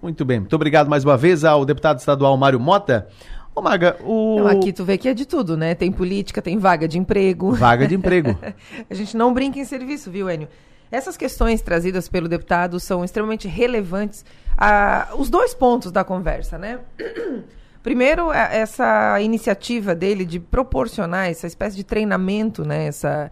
Muito 0.00 0.24
bem. 0.24 0.40
Muito 0.40 0.54
obrigado 0.54 0.88
mais 0.88 1.04
uma 1.04 1.16
vez 1.16 1.44
ao 1.44 1.64
deputado 1.64 1.98
estadual 1.98 2.36
Mário 2.36 2.60
Mota. 2.60 3.08
Ô, 3.54 3.60
Maga, 3.60 3.96
o... 4.04 4.38
Não, 4.38 4.46
aqui 4.46 4.72
tu 4.72 4.84
vê 4.84 4.96
que 4.96 5.08
é 5.08 5.14
de 5.14 5.26
tudo, 5.26 5.56
né? 5.56 5.74
Tem 5.74 5.90
política, 5.90 6.40
tem 6.40 6.58
vaga 6.58 6.86
de 6.86 6.96
emprego. 6.96 7.52
Vaga 7.52 7.88
de 7.88 7.96
emprego. 7.96 8.38
a 8.88 8.94
gente 8.94 9.16
não 9.16 9.34
brinca 9.34 9.58
em 9.58 9.64
serviço, 9.64 10.10
viu, 10.10 10.30
Enio? 10.30 10.48
Essas 10.90 11.16
questões 11.16 11.60
trazidas 11.60 12.08
pelo 12.08 12.28
deputado 12.28 12.78
são 12.78 13.04
extremamente 13.04 13.48
relevantes. 13.48 14.24
a 14.56 15.08
os 15.18 15.28
dois 15.28 15.52
pontos 15.54 15.90
da 15.90 16.04
conversa, 16.04 16.56
né? 16.56 16.78
Primeiro, 17.82 18.32
essa 18.32 19.20
iniciativa 19.20 19.94
dele 19.94 20.24
de 20.24 20.38
proporcionar 20.38 21.28
essa 21.28 21.46
espécie 21.46 21.76
de 21.76 21.84
treinamento, 21.84 22.64
né? 22.64 22.86
essa 22.86 23.30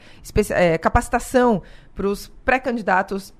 é, 0.50 0.78
capacitação 0.78 1.62
para 1.94 2.06
os 2.06 2.28
pré-candidatos 2.44 3.34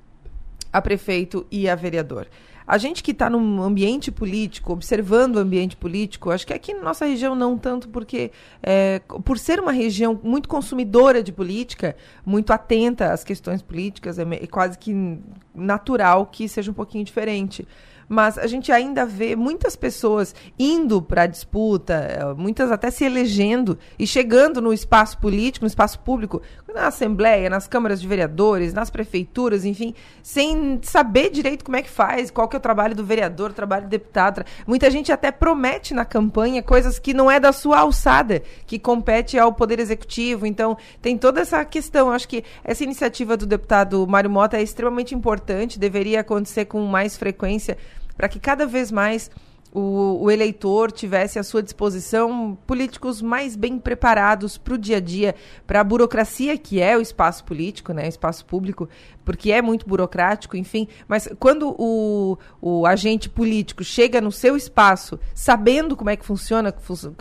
a 0.72 0.82
prefeito 0.82 1.46
e 1.50 1.68
a 1.68 1.74
vereador. 1.74 2.26
A 2.66 2.78
gente 2.78 3.02
que 3.02 3.12
está 3.12 3.30
num 3.30 3.62
ambiente 3.62 4.10
político, 4.10 4.72
observando 4.72 5.36
o 5.36 5.38
ambiente 5.38 5.76
político, 5.76 6.30
acho 6.32 6.44
que 6.44 6.52
aqui 6.52 6.74
na 6.74 6.82
nossa 6.82 7.06
região 7.06 7.34
não 7.34 7.56
tanto, 7.56 7.88
porque 7.88 8.32
é, 8.60 9.00
por 9.24 9.38
ser 9.38 9.60
uma 9.60 9.70
região 9.70 10.18
muito 10.20 10.48
consumidora 10.48 11.22
de 11.22 11.30
política, 11.30 11.94
muito 12.24 12.52
atenta 12.52 13.12
às 13.12 13.22
questões 13.22 13.62
políticas, 13.62 14.18
é, 14.18 14.22
é 14.22 14.46
quase 14.48 14.76
que 14.78 15.18
natural 15.54 16.26
que 16.26 16.48
seja 16.48 16.70
um 16.70 16.74
pouquinho 16.74 17.04
diferente 17.04 17.66
mas 18.08 18.38
a 18.38 18.46
gente 18.46 18.70
ainda 18.70 19.04
vê 19.04 19.34
muitas 19.34 19.76
pessoas 19.76 20.34
indo 20.58 21.02
para 21.02 21.22
a 21.22 21.26
disputa, 21.26 21.94
eh, 21.94 22.34
muitas 22.36 22.70
até 22.70 22.90
se 22.90 23.04
elegendo 23.04 23.78
e 23.98 24.06
chegando 24.06 24.60
no 24.60 24.72
espaço 24.72 25.18
político, 25.18 25.64
no 25.64 25.68
espaço 25.68 25.98
público, 26.00 26.42
na 26.74 26.88
Assembleia, 26.88 27.48
nas 27.48 27.66
câmaras 27.66 28.00
de 28.00 28.06
vereadores, 28.06 28.74
nas 28.74 28.90
prefeituras, 28.90 29.64
enfim, 29.64 29.94
sem 30.22 30.78
saber 30.82 31.30
direito 31.30 31.64
como 31.64 31.76
é 31.76 31.82
que 31.82 31.88
faz, 31.88 32.30
qual 32.30 32.48
que 32.48 32.54
é 32.54 32.58
o 32.58 32.62
trabalho 32.62 32.94
do 32.94 33.04
vereador, 33.04 33.50
o 33.50 33.54
trabalho 33.54 33.86
do 33.86 33.88
deputado. 33.90 34.44
Muita 34.66 34.90
gente 34.90 35.10
até 35.10 35.30
promete 35.30 35.94
na 35.94 36.04
campanha 36.04 36.62
coisas 36.62 36.98
que 36.98 37.14
não 37.14 37.30
é 37.30 37.40
da 37.40 37.52
sua 37.52 37.78
alçada, 37.78 38.42
que 38.66 38.78
compete 38.78 39.38
ao 39.38 39.52
Poder 39.52 39.80
Executivo. 39.80 40.46
Então, 40.46 40.76
tem 41.00 41.16
toda 41.16 41.40
essa 41.40 41.64
questão. 41.64 42.10
Acho 42.10 42.28
que 42.28 42.44
essa 42.62 42.84
iniciativa 42.84 43.36
do 43.36 43.46
deputado 43.46 44.06
Mário 44.06 44.30
Mota 44.30 44.58
é 44.58 44.62
extremamente 44.62 45.14
importante, 45.14 45.78
deveria 45.78 46.20
acontecer 46.20 46.66
com 46.66 46.80
mais 46.82 47.16
frequência 47.16 47.78
para 48.16 48.28
que 48.28 48.38
cada 48.38 48.66
vez 48.66 48.90
mais 48.90 49.30
o, 49.76 50.24
o, 50.24 50.30
eleitor 50.30 50.90
tivesse 50.90 51.38
à 51.38 51.42
sua 51.42 51.62
disposição 51.62 52.56
políticos 52.66 53.20
mais 53.20 53.54
bem 53.54 53.78
preparados 53.78 54.56
para 54.56 54.72
o 54.72 54.78
dia 54.78 54.96
a 54.96 55.00
dia, 55.00 55.34
para 55.66 55.80
a 55.80 55.84
burocracia 55.84 56.56
que 56.56 56.80
é 56.80 56.96
o 56.96 57.00
espaço 57.00 57.44
político, 57.44 57.92
né, 57.92 58.06
o 58.06 58.08
espaço 58.08 58.46
público, 58.46 58.88
porque 59.22 59.52
é 59.52 59.60
muito 59.60 59.86
burocrático, 59.86 60.56
enfim. 60.56 60.88
Mas 61.06 61.28
quando 61.38 61.74
o, 61.78 62.38
o 62.58 62.86
agente 62.86 63.28
político 63.28 63.84
chega 63.84 64.18
no 64.18 64.32
seu 64.32 64.56
espaço, 64.56 65.20
sabendo 65.34 65.94
como 65.94 66.08
é 66.08 66.16
que 66.16 66.24
funciona, 66.24 66.74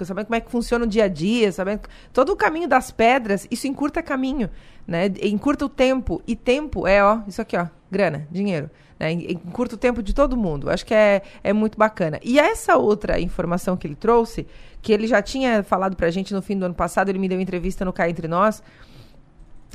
sabendo 0.06 0.28
como 0.28 0.36
é 0.36 0.40
que 0.40 0.50
funciona 0.50 0.86
o 0.86 0.88
dia 0.88 1.06
a 1.06 1.10
dia, 1.10 1.52
sabendo 1.52 1.82
todo 2.14 2.32
o 2.32 2.38
caminho 2.38 2.70
das 2.70 2.90
pedras, 2.90 3.46
isso 3.52 3.68
encurta 3.68 4.02
caminho, 4.02 4.50
né? 4.88 5.12
Encurta 5.24 5.66
o 5.66 5.70
tempo. 5.70 6.22
E 6.26 6.36
tempo 6.36 6.88
é, 6.88 7.04
ó, 7.04 7.20
isso 7.28 7.42
aqui, 7.42 7.58
ó, 7.58 7.68
grana, 7.96 8.28
dinheiro 8.30 8.70
né, 9.00 9.12
em, 9.12 9.32
em, 9.32 9.38
curto 9.38 9.78
tempo 9.78 10.02
de 10.02 10.14
todo 10.14 10.36
mundo. 10.36 10.70
Acho 10.70 10.86
que 10.86 10.94
é, 10.94 11.22
é 11.44 11.54
muito 11.54 11.78
bacana. 11.78 12.20
E 12.24 12.40
essa 12.40 12.78
outra 12.78 13.20
informação 13.20 13.78
que 13.78 13.88
ele 13.88 13.96
trouxe, 13.96 14.48
que 14.82 14.92
ele 14.92 15.08
já 15.08 15.22
tinha 15.22 15.64
falado 15.64 15.96
para 15.96 16.08
a 16.08 16.12
gente 16.12 16.34
no 16.34 16.42
fim 16.42 16.58
do 16.58 16.66
ano 16.66 16.76
passado, 16.76 17.10
ele 17.10 17.20
me 17.20 17.28
deu 17.28 17.40
entrevista 17.40 17.86
no 17.86 17.94
Cá 17.94 18.10
Entre 18.10 18.28
Nós, 18.28 18.62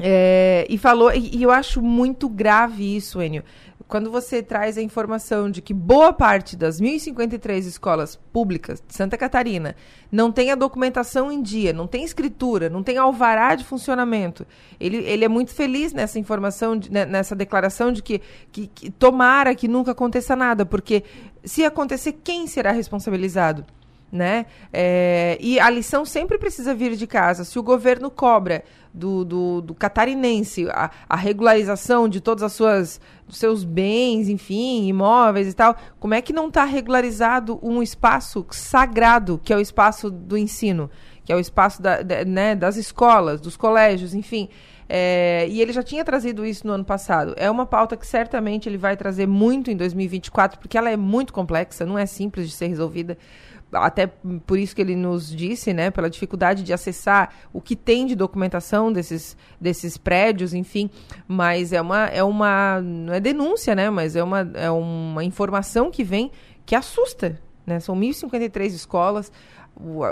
é, 0.03 0.67
e 0.69 0.79
falou, 0.79 1.13
e, 1.13 1.37
e, 1.37 1.43
eu 1.43 1.51
acho 1.51 1.81
muito 1.83 2.29
grave 2.29 2.97
isso, 2.97 3.23
Enio 3.23 3.45
quando 3.91 4.09
você 4.09 4.41
traz 4.41 4.79
a 4.79 4.83
informação 4.83 5.51
de 5.51 5.61
que 5.61 5.75
boa 5.75 6.13
parte 6.13 6.57
das 6.57 6.81
1.053 6.81 7.59
escolas 7.67 8.15
públicas 8.33 8.81
de 8.87 8.95
Santa 8.95 9.19
Catarina 9.19 9.75
não 10.13 10.31
tem 10.31 10.53
a 10.53 10.55
documentação 10.55 11.31
em 11.31 11.43
dia, 11.43 11.73
não 11.73 11.89
tem 11.89 12.05
escritura, 12.05 12.71
não 12.71 12.85
tem 12.85 12.97
alvará 12.97 13.57
de 13.57 13.65
funcionamento, 13.65 14.47
ele, 14.79 14.99
ele 14.99 15.25
é 15.25 15.29
muito 15.29 15.53
feliz 15.53 15.93
nessa 15.93 16.21
informação, 16.21 16.77
de, 16.77 16.91
né, 16.91 17.05
nessa 17.05 17.35
declaração 17.35 17.91
de 17.93 18.01
que, 18.01 18.23
que, 18.53 18.69
que 18.69 18.91
tomara 18.93 19.57
que 19.57 19.67
nunca 19.67 19.91
aconteça 19.91 20.37
nada, 20.37 20.65
porque 20.65 21.03
se 21.45 21.65
acontecer, 21.65 22.13
quem 22.23 22.47
será 22.47 22.71
responsabilizado? 22.71 23.67
Né? 24.11 24.47
É, 24.73 25.39
e 25.41 25.61
a 25.61 25.71
lição 25.71 26.05
sempre 26.05 26.39
precisa 26.39 26.75
vir 26.75 26.97
de 26.97 27.07
casa. 27.07 27.45
Se 27.45 27.59
o 27.59 27.63
governo 27.63 28.11
cobra 28.11 28.65
do, 28.93 29.25
do, 29.25 29.61
do 29.61 29.75
catarinense 29.75 30.69
a, 30.71 30.91
a, 31.09 31.17
regularização 31.17 32.09
de 32.09 32.21
todas 32.21 32.43
as 32.43 32.53
suas 32.53 33.01
seus 33.29 33.63
bens, 33.63 34.29
enfim, 34.29 34.89
imóveis 34.89 35.47
e 35.47 35.55
tal, 35.55 35.77
como 36.01 36.15
é 36.15 36.21
que 36.21 36.33
não 36.33 36.49
está 36.49 36.65
regularizado 36.65 37.61
um 37.63 37.81
espaço 37.81 38.45
sagrado 38.51 39.41
que 39.45 39.53
é 39.53 39.57
o 39.57 39.61
espaço 39.61 40.11
do 40.11 40.37
ensino, 40.37 40.91
que 41.25 41.33
é 41.33 41.37
o 41.37 41.41
espaço 41.41 41.81
da, 41.81 42.03
né, 42.27 42.57
das 42.57 42.77
escolas, 42.77 43.41
dos 43.41 43.57
colégios, 43.57 44.15
enfim. 44.15 44.49
É, 44.93 45.47
e 45.49 45.63
ele 45.63 45.73
já 45.73 45.85
tinha 45.85 46.05
trazido 46.05 46.45
isso 46.45 46.67
no 46.67 46.73
ano 46.73 46.85
passado. 46.85 47.33
É 47.37 47.49
uma 47.49 47.65
pauta 47.65 47.97
que 47.97 48.05
certamente 48.05 48.69
ele 48.69 48.77
vai 48.77 48.97
trazer 48.97 49.25
muito 49.25 49.71
em 49.71 49.77
2024, 49.77 50.59
porque 50.59 50.77
ela 50.77 50.91
é 50.91 50.97
muito 50.97 51.33
complexa, 51.33 51.87
não 51.87 51.97
é 51.97 52.07
simples 52.07 52.49
de 52.49 52.57
ser 52.57 52.67
resolvida 52.67 53.17
até 53.73 54.07
por 54.47 54.59
isso 54.59 54.75
que 54.75 54.83
ele 54.83 54.97
nos 54.97 55.31
disse, 55.35 55.73
né, 55.73 55.91
pela 55.91 56.11
dificuldade 56.11 56.63
de 56.63 56.73
acessar 56.73 57.33
o 57.53 57.61
que 57.61 57.77
tem 57.77 58.07
de 58.07 58.15
documentação 58.15 58.93
desses, 58.93 59.37
desses 59.61 59.97
prédios, 59.97 60.53
enfim, 60.55 60.91
mas 61.29 61.73
é 61.73 61.81
uma, 61.81 62.07
é 62.07 62.23
uma, 62.23 62.81
não 62.81 63.15
é 63.15 63.21
denúncia, 63.21 63.75
né, 63.75 63.89
mas 63.91 64.17
é 64.17 64.23
uma, 64.23 64.41
é 64.55 64.71
uma 64.71 65.25
informação 65.25 65.91
que 65.91 66.03
vem 66.03 66.31
que 66.67 66.75
assusta, 66.75 67.41
né, 67.67 67.79
são 67.81 67.95
1.053 67.97 68.67
escolas, 68.67 69.31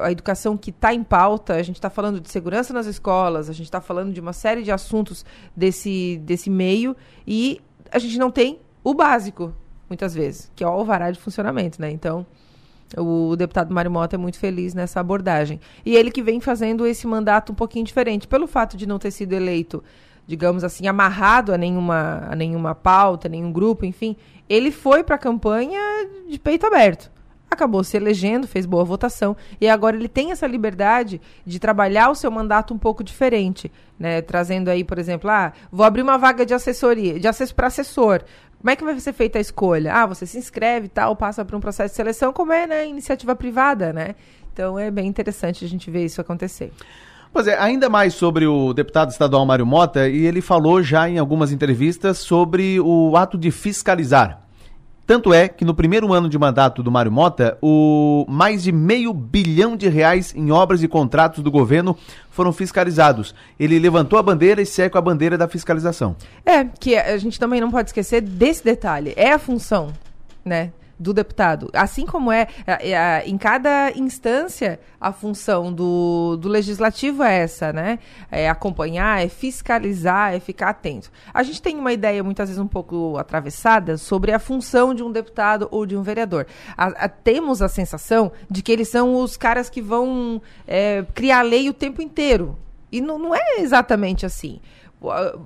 a 0.02 0.10
educação 0.10 0.56
que 0.56 0.70
está 0.70 0.94
em 0.94 1.02
pauta, 1.02 1.54
a 1.54 1.62
gente 1.62 1.76
está 1.76 1.90
falando 1.90 2.20
de 2.20 2.30
segurança 2.30 2.72
nas 2.72 2.86
escolas, 2.86 3.50
a 3.50 3.52
gente 3.52 3.66
está 3.66 3.80
falando 3.80 4.12
de 4.12 4.20
uma 4.20 4.32
série 4.32 4.62
de 4.62 4.70
assuntos 4.70 5.26
desse, 5.54 6.18
desse 6.22 6.48
meio 6.48 6.96
e 7.26 7.60
a 7.90 7.98
gente 7.98 8.18
não 8.18 8.30
tem 8.30 8.60
o 8.84 8.94
básico, 8.94 9.52
muitas 9.88 10.14
vezes, 10.14 10.50
que 10.54 10.62
é 10.62 10.66
o 10.66 10.70
alvará 10.70 11.10
de 11.10 11.18
funcionamento, 11.18 11.80
né, 11.82 11.90
então... 11.90 12.24
O 12.96 13.36
deputado 13.36 13.72
Mário 13.74 13.90
Mota 13.90 14.16
é 14.16 14.18
muito 14.18 14.38
feliz 14.38 14.74
nessa 14.74 15.00
abordagem. 15.00 15.60
E 15.84 15.94
ele 15.94 16.10
que 16.10 16.22
vem 16.22 16.40
fazendo 16.40 16.86
esse 16.86 17.06
mandato 17.06 17.52
um 17.52 17.54
pouquinho 17.54 17.84
diferente, 17.84 18.26
pelo 18.26 18.46
fato 18.46 18.76
de 18.76 18.86
não 18.86 18.98
ter 18.98 19.10
sido 19.10 19.32
eleito, 19.34 19.82
digamos 20.26 20.64
assim, 20.64 20.86
amarrado 20.86 21.52
a 21.52 21.58
nenhuma, 21.58 22.26
a 22.30 22.34
nenhuma 22.34 22.74
pauta, 22.74 23.28
nenhum 23.28 23.52
grupo, 23.52 23.84
enfim. 23.84 24.16
Ele 24.48 24.70
foi 24.70 25.04
para 25.04 25.16
a 25.16 25.18
campanha 25.18 25.80
de 26.28 26.38
peito 26.38 26.66
aberto. 26.66 27.10
Acabou 27.50 27.82
se 27.82 27.96
elegendo, 27.96 28.46
fez 28.46 28.66
boa 28.66 28.84
votação 28.84 29.34
e 29.58 29.68
agora 29.68 29.96
ele 29.96 30.06
tem 30.06 30.32
essa 30.32 30.46
liberdade 30.46 31.18
de 31.46 31.58
trabalhar 31.58 32.10
o 32.10 32.14
seu 32.14 32.30
mandato 32.30 32.74
um 32.74 32.78
pouco 32.78 33.02
diferente, 33.02 33.72
né? 33.98 34.20
Trazendo 34.20 34.68
aí, 34.68 34.84
por 34.84 34.98
exemplo, 34.98 35.30
ah, 35.30 35.54
vou 35.72 35.86
abrir 35.86 36.02
uma 36.02 36.18
vaga 36.18 36.44
de 36.44 36.52
assessoria, 36.52 37.18
de 37.18 37.26
acesso 37.26 37.54
para 37.54 37.68
assessor. 37.68 38.22
Como 38.60 38.70
é 38.70 38.76
que 38.76 38.84
vai 38.84 38.98
ser 38.98 39.12
feita 39.12 39.38
a 39.38 39.40
escolha? 39.40 39.94
Ah, 39.94 40.06
você 40.06 40.26
se 40.26 40.36
inscreve 40.36 40.86
e 40.86 40.88
tal, 40.88 41.14
passa 41.14 41.44
por 41.44 41.54
um 41.54 41.60
processo 41.60 41.92
de 41.92 41.96
seleção, 41.96 42.32
como 42.32 42.52
é 42.52 42.66
na 42.66 42.74
né, 42.74 42.88
iniciativa 42.88 43.36
privada, 43.36 43.92
né? 43.92 44.16
Então 44.52 44.76
é 44.78 44.90
bem 44.90 45.06
interessante 45.06 45.64
a 45.64 45.68
gente 45.68 45.90
ver 45.90 46.04
isso 46.04 46.20
acontecer. 46.20 46.72
Pois 47.32 47.46
é, 47.46 47.56
ainda 47.58 47.88
mais 47.88 48.14
sobre 48.14 48.46
o 48.46 48.72
deputado 48.72 49.10
estadual 49.10 49.46
Mário 49.46 49.66
Mota, 49.66 50.08
e 50.08 50.26
ele 50.26 50.40
falou 50.40 50.82
já 50.82 51.08
em 51.08 51.18
algumas 51.18 51.52
entrevistas 51.52 52.18
sobre 52.18 52.80
o 52.80 53.16
ato 53.16 53.38
de 53.38 53.50
fiscalizar. 53.50 54.47
Tanto 55.08 55.32
é 55.32 55.48
que 55.48 55.64
no 55.64 55.72
primeiro 55.72 56.12
ano 56.12 56.28
de 56.28 56.38
mandato 56.38 56.82
do 56.82 56.90
Mário 56.90 57.10
Mota, 57.10 57.56
o 57.62 58.26
mais 58.28 58.62
de 58.62 58.70
meio 58.70 59.14
bilhão 59.14 59.74
de 59.74 59.88
reais 59.88 60.34
em 60.36 60.50
obras 60.50 60.82
e 60.82 60.86
contratos 60.86 61.42
do 61.42 61.50
governo 61.50 61.96
foram 62.30 62.52
fiscalizados. 62.52 63.34
Ele 63.58 63.78
levantou 63.78 64.18
a 64.18 64.22
bandeira 64.22 64.60
e 64.60 64.66
segue 64.66 64.90
com 64.90 64.98
a 64.98 65.00
bandeira 65.00 65.38
da 65.38 65.48
fiscalização. 65.48 66.14
É, 66.44 66.62
que 66.62 66.94
a 66.94 67.16
gente 67.16 67.40
também 67.40 67.58
não 67.58 67.70
pode 67.70 67.88
esquecer 67.88 68.20
desse 68.20 68.62
detalhe. 68.62 69.14
É 69.16 69.32
a 69.32 69.38
função, 69.38 69.94
né? 70.44 70.72
Do 70.98 71.12
deputado. 71.12 71.70
Assim 71.72 72.04
como 72.04 72.32
é, 72.32 72.48
é, 72.66 72.90
é, 72.90 73.22
em 73.26 73.38
cada 73.38 73.92
instância, 73.92 74.80
a 75.00 75.12
função 75.12 75.72
do, 75.72 76.36
do 76.36 76.48
legislativo 76.48 77.22
é 77.22 77.38
essa, 77.38 77.72
né? 77.72 77.98
É 78.30 78.48
acompanhar, 78.48 79.24
é 79.24 79.28
fiscalizar, 79.28 80.34
é 80.34 80.40
ficar 80.40 80.70
atento. 80.70 81.10
A 81.32 81.42
gente 81.42 81.62
tem 81.62 81.76
uma 81.76 81.92
ideia, 81.92 82.22
muitas 82.24 82.48
vezes, 82.48 82.60
um 82.60 82.66
pouco 82.66 83.16
atravessada 83.16 83.96
sobre 83.96 84.32
a 84.32 84.38
função 84.38 84.94
de 84.94 85.02
um 85.02 85.12
deputado 85.12 85.68
ou 85.70 85.86
de 85.86 85.96
um 85.96 86.02
vereador. 86.02 86.46
A, 86.76 86.86
a, 86.86 87.08
temos 87.08 87.62
a 87.62 87.68
sensação 87.68 88.32
de 88.50 88.62
que 88.62 88.72
eles 88.72 88.88
são 88.88 89.14
os 89.16 89.36
caras 89.36 89.70
que 89.70 89.80
vão 89.80 90.42
é, 90.66 91.04
criar 91.14 91.42
lei 91.42 91.68
o 91.68 91.74
tempo 91.74 92.02
inteiro. 92.02 92.58
E 92.90 93.00
não, 93.00 93.18
não 93.18 93.34
é 93.34 93.58
exatamente 93.58 94.24
assim. 94.24 94.60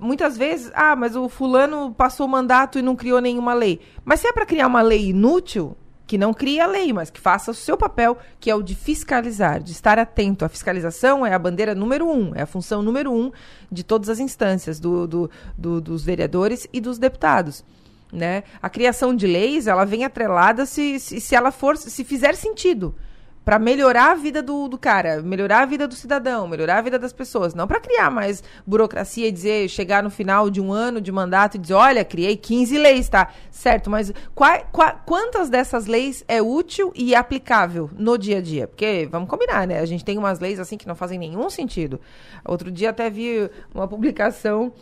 Muitas 0.01 0.37
vezes, 0.37 0.71
ah, 0.75 0.97
mas 0.97 1.15
o 1.15 1.29
fulano 1.29 1.93
passou 1.93 2.27
o 2.27 2.29
mandato 2.29 2.79
e 2.79 2.83
não 2.83 2.97
criou 2.97 3.21
nenhuma 3.21 3.53
lei. 3.53 3.81
Mas 4.05 4.21
se 4.21 4.27
é 4.27 4.33
para 4.33 4.47
criar 4.47 4.67
uma 4.67 4.81
lei 4.81 5.11
inútil, 5.11 5.77
que 6.07 6.19
não 6.19 6.33
crie 6.33 6.61
a 6.61 6.67
lei, 6.67 6.93
mas 6.93 7.11
que 7.11 7.21
faça 7.21 7.51
o 7.51 7.55
seu 7.55 7.77
papel, 7.77 8.19
que 8.41 8.51
é 8.51 8.55
o 8.55 8.63
de 8.63 8.75
fiscalizar, 8.75 9.63
de 9.63 9.73
estar 9.73 9.99
atento. 9.99 10.45
A 10.45 10.49
fiscalização 10.49 11.25
é 11.25 11.35
a 11.35 11.39
bandeira 11.39 11.75
número 11.75 12.07
um, 12.07 12.35
é 12.35 12.43
a 12.43 12.47
função 12.47 12.83
número 12.83 13.13
um 13.13 13.31
de 13.71 13.83
todas 13.83 14.09
as 14.09 14.19
instâncias, 14.19 14.81
do, 14.81 15.07
do, 15.07 15.31
do 15.57 15.81
dos 15.81 16.05
vereadores 16.05 16.67
e 16.73 16.81
dos 16.81 16.99
deputados. 16.99 17.65
Né? 18.13 18.43
A 18.61 18.69
criação 18.69 19.15
de 19.15 19.27
leis, 19.27 19.67
ela 19.67 19.85
vem 19.85 20.05
atrelada 20.05 20.67
se, 20.67 21.01
se, 21.01 21.21
se 21.21 21.35
ela 21.35 21.51
for, 21.51 21.77
se 21.77 22.05
fizer 22.05 22.35
sentido 22.35 22.95
para 23.45 23.59
melhorar 23.59 24.13
a 24.13 24.15
vida 24.15 24.43
do, 24.43 24.69
do 24.69 24.79
cara, 24.79 25.21
melhorar 25.23 25.63
a 25.63 25.67
vida 25.67 25.89
do 25.89 25.95
cidadão, 25.95 26.47
melhorar 26.47 26.79
a 26.79 26.83
vida 26.83 26.99
das 26.99 27.13
pessoas, 27.13 27.55
não 27.55 27.67
para 27.67 27.81
criar 27.81 28.11
mais 28.11 28.43
burocracia 28.67 29.29
e 29.29 29.33
dizer, 29.33 29.69
chegar 29.69 30.03
no 30.03 30.11
final 30.11 30.49
de 30.49 30.61
um 30.61 30.73
ano 30.73 31.01
de 31.01 31.11
mandato 31.11 31.57
e 31.57 31.59
dizer, 31.59 31.75
olha, 31.75 32.05
criei 32.05 32.37
15 32.37 32.79
leis, 32.79 33.09
tá? 33.09 33.29
Certo, 33.51 33.91
mas 33.91 34.13
qua, 34.35 34.59
qua, 34.59 34.93
quantas 34.93 35.49
dessas 35.49 35.87
leis 35.87 36.25
é 36.29 36.41
útil 36.41 36.93
e 36.95 37.15
aplicável 37.15 37.91
no 37.97 38.17
dia 38.17 38.39
a 38.39 38.41
dia? 38.41 38.69
Porque, 38.69 39.09
vamos 39.11 39.29
combinar, 39.29 39.67
né? 39.67 39.81
A 39.81 39.87
gente 39.87 40.05
tem 40.05 40.19
umas 40.19 40.39
leis 40.39 40.61
assim 40.61 40.77
que 40.77 40.87
não 40.87 40.95
fazem 40.95 41.19
nenhum 41.19 41.51
sentido. 41.51 42.01
Outro 42.45 42.71
dia 42.71 42.91
até 42.91 43.11
vi 43.11 43.51
uma 43.75 43.89
publicação 43.89 44.73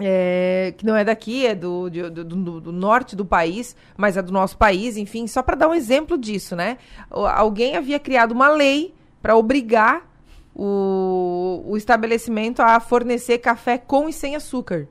é, 0.00 0.74
que 0.76 0.84
não 0.84 0.96
é 0.96 1.04
daqui, 1.04 1.46
é 1.46 1.54
do, 1.54 1.90
do, 1.90 2.24
do, 2.24 2.60
do, 2.60 2.72
norte 2.72 3.14
do 3.14 3.24
país, 3.24 3.76
mas 3.96 4.16
é 4.16 4.22
do 4.22 4.32
nosso 4.32 4.56
país, 4.56 4.96
enfim, 4.96 5.26
só 5.26 5.42
para 5.42 5.56
dar 5.56 5.68
um 5.68 5.74
exemplo 5.74 6.16
disso, 6.16 6.56
né? 6.56 6.78
Alguém 7.10 7.76
havia 7.76 7.98
criado 7.98 8.32
uma 8.32 8.48
lei 8.48 8.94
para 9.22 9.36
obrigar 9.36 10.08
o, 10.54 11.62
o 11.66 11.76
estabelecimento 11.76 12.60
a 12.60 12.80
fornecer 12.80 13.38
café 13.38 13.78
com 13.78 14.08
e 14.08 14.12
sem 14.12 14.34
açúcar. 14.34 14.88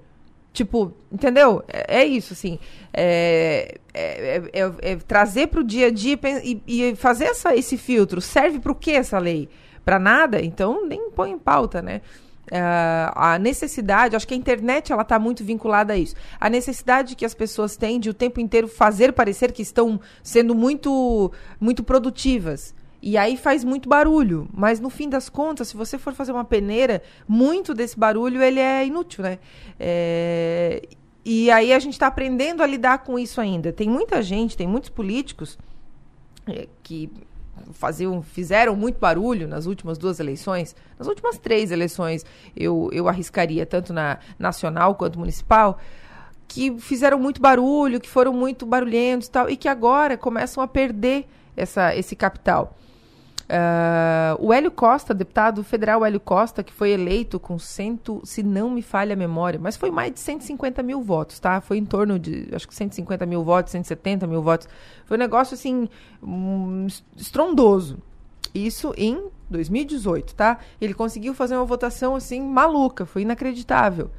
Tipo, 0.52 0.93
entendeu? 1.12 1.63
É, 1.67 2.02
é 2.02 2.06
isso, 2.06 2.34
assim. 2.34 2.60
É, 2.93 3.78
é, 3.93 4.41
é, 4.52 4.91
é 4.91 4.95
trazer 4.95 5.48
para 5.48 5.60
o 5.60 5.63
dia 5.63 5.88
a 5.88 5.91
dia 5.91 6.17
e, 6.43 6.62
e 6.67 6.95
fazer 6.95 7.26
essa, 7.26 7.56
esse 7.56 7.78
filtro. 7.78 8.19
Serve 8.19 8.60
para 8.60 8.72
o 8.72 8.76
que 8.76 8.91
essa 8.91 9.19
lei? 9.19 9.48
Para 9.86 10.00
nada? 10.00 10.41
Então 10.41 10.86
nem 10.86 11.10
põe 11.12 11.32
em 11.32 11.39
pauta, 11.39 11.82
né? 11.82 12.02
Uh, 12.51 13.13
a 13.13 13.38
necessidade, 13.38 14.15
acho 14.15 14.27
que 14.27 14.33
a 14.33 14.38
internet 14.38 14.91
ela 14.91 15.03
está 15.03 15.19
muito 15.19 15.43
vinculada 15.43 15.93
a 15.93 15.97
isso. 15.97 16.15
A 16.39 16.49
necessidade 16.49 17.15
que 17.15 17.23
as 17.23 17.35
pessoas 17.35 17.77
têm 17.77 17.99
de 17.99 18.09
o 18.09 18.13
tempo 18.13 18.39
inteiro 18.39 18.67
fazer 18.67 19.13
parecer 19.13 19.51
que 19.51 19.62
estão 19.62 19.99
sendo 20.23 20.55
muito, 20.55 21.31
muito 21.59 21.83
produtivas. 21.83 22.73
E 23.01 23.17
aí 23.17 23.38
faz 23.38 23.63
muito 23.63 23.88
barulho, 23.88 24.49
mas 24.53 24.79
no 24.79 24.89
fim 24.89 25.07
das 25.07 25.29
contas, 25.29 25.69
se 25.69 25.77
você 25.77 25.97
for 25.97 26.13
fazer 26.13 26.31
uma 26.31 26.43
peneira, 26.43 27.01
muito 27.27 27.73
desse 27.73 27.97
barulho 27.97 28.41
ele 28.41 28.59
é 28.59 28.85
inútil, 28.85 29.23
né? 29.23 29.39
É... 29.79 30.81
E 31.23 31.51
aí 31.51 31.71
a 31.71 31.79
gente 31.79 31.93
está 31.93 32.07
aprendendo 32.07 32.63
a 32.63 32.67
lidar 32.67 32.99
com 32.99 33.19
isso 33.19 33.39
ainda. 33.39 33.71
Tem 33.71 33.88
muita 33.88 34.21
gente, 34.21 34.57
tem 34.57 34.67
muitos 34.67 34.89
políticos 34.89 35.57
é, 36.47 36.67
que 36.81 37.12
faziam, 37.74 38.22
fizeram 38.22 38.76
muito 38.76 39.00
barulho 39.00 39.48
nas 39.48 39.65
últimas 39.65 39.98
duas 39.98 40.19
eleições, 40.19 40.76
nas 40.98 41.08
últimas 41.08 41.38
três 41.38 41.72
eleições, 41.72 42.26
eu, 42.56 42.89
eu 42.91 43.08
arriscaria, 43.08 43.65
tanto 43.65 43.93
na 43.93 44.19
nacional 44.38 44.95
quanto 44.95 45.19
municipal, 45.19 45.80
que 46.48 46.80
fizeram 46.80 47.19
muito 47.19 47.41
barulho, 47.41 48.00
que 48.00 48.10
foram 48.10 48.34
muito 48.34 48.65
barulhentos 48.65 49.28
e 49.28 49.32
tal, 49.32 49.50
e 49.50 49.56
que 49.56 49.67
agora 49.67 50.17
começam 50.17 50.63
a 50.63 50.67
perder 50.67 51.28
essa, 51.56 51.95
esse 51.95 52.15
capital. 52.15 52.76
Uh, 53.49 54.45
o 54.45 54.53
Hélio 54.53 54.69
Costa, 54.69 55.12
deputado 55.12 55.63
federal 55.63 56.05
Hélio 56.05 56.19
Costa, 56.19 56.63
que 56.63 56.71
foi 56.71 56.91
eleito 56.91 57.39
com 57.39 57.57
cento, 57.57 58.21
se 58.23 58.43
não 58.43 58.69
me 58.69 58.83
falha 58.83 59.13
a 59.13 59.15
memória, 59.15 59.59
mas 59.59 59.75
foi 59.75 59.89
mais 59.89 60.13
de 60.13 60.19
150 60.19 60.83
mil 60.83 61.01
votos, 61.01 61.39
tá? 61.39 61.59
Foi 61.59 61.79
em 61.79 61.85
torno 61.85 62.19
de, 62.19 62.47
acho 62.53 62.67
que 62.67 62.75
150 62.75 63.25
mil 63.25 63.43
votos, 63.43 63.71
170 63.71 64.27
mil 64.27 64.43
votos. 64.43 64.67
Foi 65.03 65.17
um 65.17 65.19
negócio, 65.19 65.55
assim, 65.55 65.89
um, 66.21 66.85
estrondoso. 67.17 67.97
Isso 68.53 68.93
em 68.95 69.29
2018, 69.49 70.35
tá? 70.35 70.59
Ele 70.79 70.93
conseguiu 70.93 71.33
fazer 71.33 71.55
uma 71.55 71.65
votação, 71.65 72.15
assim, 72.15 72.39
maluca, 72.41 73.03
foi 73.03 73.23
inacreditável. 73.23 74.12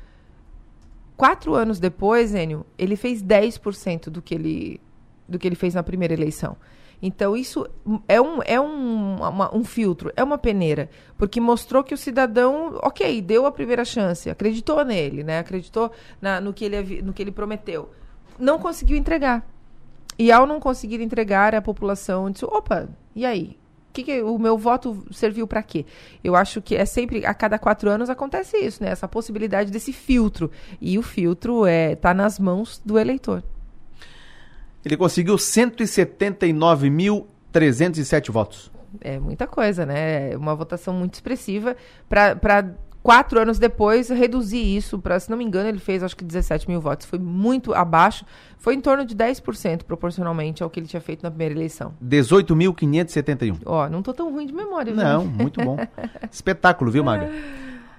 Quatro 1.17 1.55
anos 1.55 1.79
depois, 1.79 2.35
Enio, 2.35 2.67
ele 2.77 2.97
fez 2.97 3.23
10% 3.23 4.11
do 4.11 4.21
que 4.21 4.35
ele, 4.35 4.81
do 5.29 5.39
que 5.39 5.47
ele 5.47 5.55
fez 5.55 5.75
na 5.75 5.85
primeira 5.85 6.15
eleição. 6.15 6.57
Então, 7.03 7.37
isso 7.37 7.67
é 8.07 8.21
um, 8.21 8.41
é 8.45 8.61
um, 8.61 9.17
uma, 9.17 9.57
um 9.57 9.65
filtro, 9.65 10.13
é 10.15 10.23
uma 10.23 10.37
peneira, 10.37 10.91
porque 11.17 11.41
mostrou 11.41 11.83
que 11.83 11.95
o 11.95 11.99
cidadão, 11.99 12.79
ok, 12.83 13.23
deu 13.23 13.47
a 13.47 13.53
primeira 13.53 13.85
chance, 13.85 14.29
acreditou 14.29 14.85
nele, 14.85 15.25
né? 15.25 15.39
acreditou 15.39 15.91
na, 16.21 16.41
no, 16.41 16.53
que 16.53 16.65
ele, 16.65 17.01
no 17.03 17.13
que 17.13 17.23
ele 17.23 17.33
prometeu. 17.33 17.91
Não 18.39 18.59
conseguiu 18.59 18.97
entregar. 18.97 19.47
E 20.19 20.31
ao 20.31 20.47
não 20.47 20.61
conseguir 20.61 21.01
entregar, 21.01 21.55
a 21.55 21.63
população 21.63 22.31
disse: 22.31 22.45
opa, 22.45 22.89
e 23.15 23.25
aí? 23.25 23.59
Que 23.93 24.05
que, 24.05 24.23
o 24.23 24.39
meu 24.39 24.57
voto 24.57 25.05
serviu 25.11 25.47
para 25.47 25.63
quê? 25.63 25.85
Eu 26.23 26.37
acho 26.37 26.63
que 26.63 26.77
é 26.77 26.85
sempre, 26.85 27.27
a 27.27 27.35
cada 27.35 27.59
quatro 27.59 27.91
anos 27.91 28.09
acontece 28.09 28.57
isso, 28.59 28.83
né? 28.85 28.91
Essa 28.91 29.09
possibilidade 29.09 29.71
desse 29.71 29.93
filtro. 29.93 30.51
E 30.81 30.97
o 30.99 31.03
filtro 31.03 31.67
é 31.67 31.97
tá 31.97 32.15
nas 32.15 32.39
mãos 32.39 32.81
do 32.85 32.99
eleitor. 32.99 33.43
Ele 34.85 34.97
conseguiu 34.97 35.37
179.307 35.37 38.31
votos. 38.31 38.71
É 39.01 39.19
muita 39.19 39.47
coisa, 39.47 39.87
né? 39.87 40.33
É 40.33 40.37
uma 40.37 40.55
votação 40.55 40.93
muito 40.95 41.15
expressiva 41.15 41.77
para 42.09 42.35
quatro 43.03 43.41
anos 43.41 43.59
depois 43.59 44.09
reduzir 44.09 44.77
isso 44.77 44.99
para, 44.99 45.19
se 45.19 45.31
não 45.31 45.37
me 45.37 45.45
engano, 45.45 45.69
ele 45.69 45.79
fez 45.79 46.03
acho 46.03 46.17
que 46.17 46.25
17 46.25 46.69
mil 46.69 46.81
votos. 46.81 47.07
Foi 47.07 47.19
muito 47.19 47.75
abaixo, 47.75 48.25
foi 48.59 48.75
em 48.75 48.81
torno 48.81 49.05
de 49.05 49.15
10% 49.15 49.85
proporcionalmente 49.85 50.63
ao 50.63 50.71
que 50.71 50.81
ele 50.81 50.87
tinha 50.87 51.01
feito 51.01 51.23
na 51.23 51.31
primeira 51.31 51.55
eleição. 51.55 51.95
18.571. 52.05 53.61
Ó, 53.65 53.89
não 53.89 54.03
tô 54.03 54.13
tão 54.13 54.33
ruim 54.33 54.47
de 54.47 54.53
memória? 54.53 54.95
Não, 54.95 55.25
muito 55.25 55.63
bom. 55.63 55.77
Espetáculo, 56.31 56.91
viu, 56.91 57.05
Maga? 57.05 57.31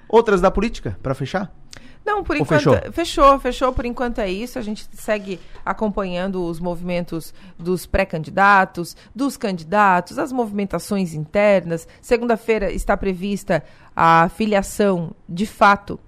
Outras 0.07 0.41
da 0.41 0.51
política, 0.51 0.97
para 1.01 1.15
fechar? 1.15 1.51
Não, 2.05 2.23
por 2.23 2.35
Ou 2.35 2.41
enquanto. 2.41 2.59
Fechou? 2.61 2.91
fechou, 2.91 3.39
fechou. 3.39 3.73
Por 3.73 3.85
enquanto 3.85 4.19
é 4.19 4.29
isso. 4.29 4.57
A 4.57 4.61
gente 4.61 4.87
segue 4.93 5.39
acompanhando 5.65 6.43
os 6.43 6.59
movimentos 6.59 7.33
dos 7.57 7.85
pré-candidatos, 7.85 8.95
dos 9.15 9.37
candidatos, 9.37 10.17
as 10.17 10.31
movimentações 10.31 11.13
internas. 11.13 11.87
Segunda-feira 12.01 12.71
está 12.71 12.97
prevista 12.97 13.63
a 13.95 14.29
filiação, 14.29 15.11
de 15.27 15.45
fato, 15.45 15.99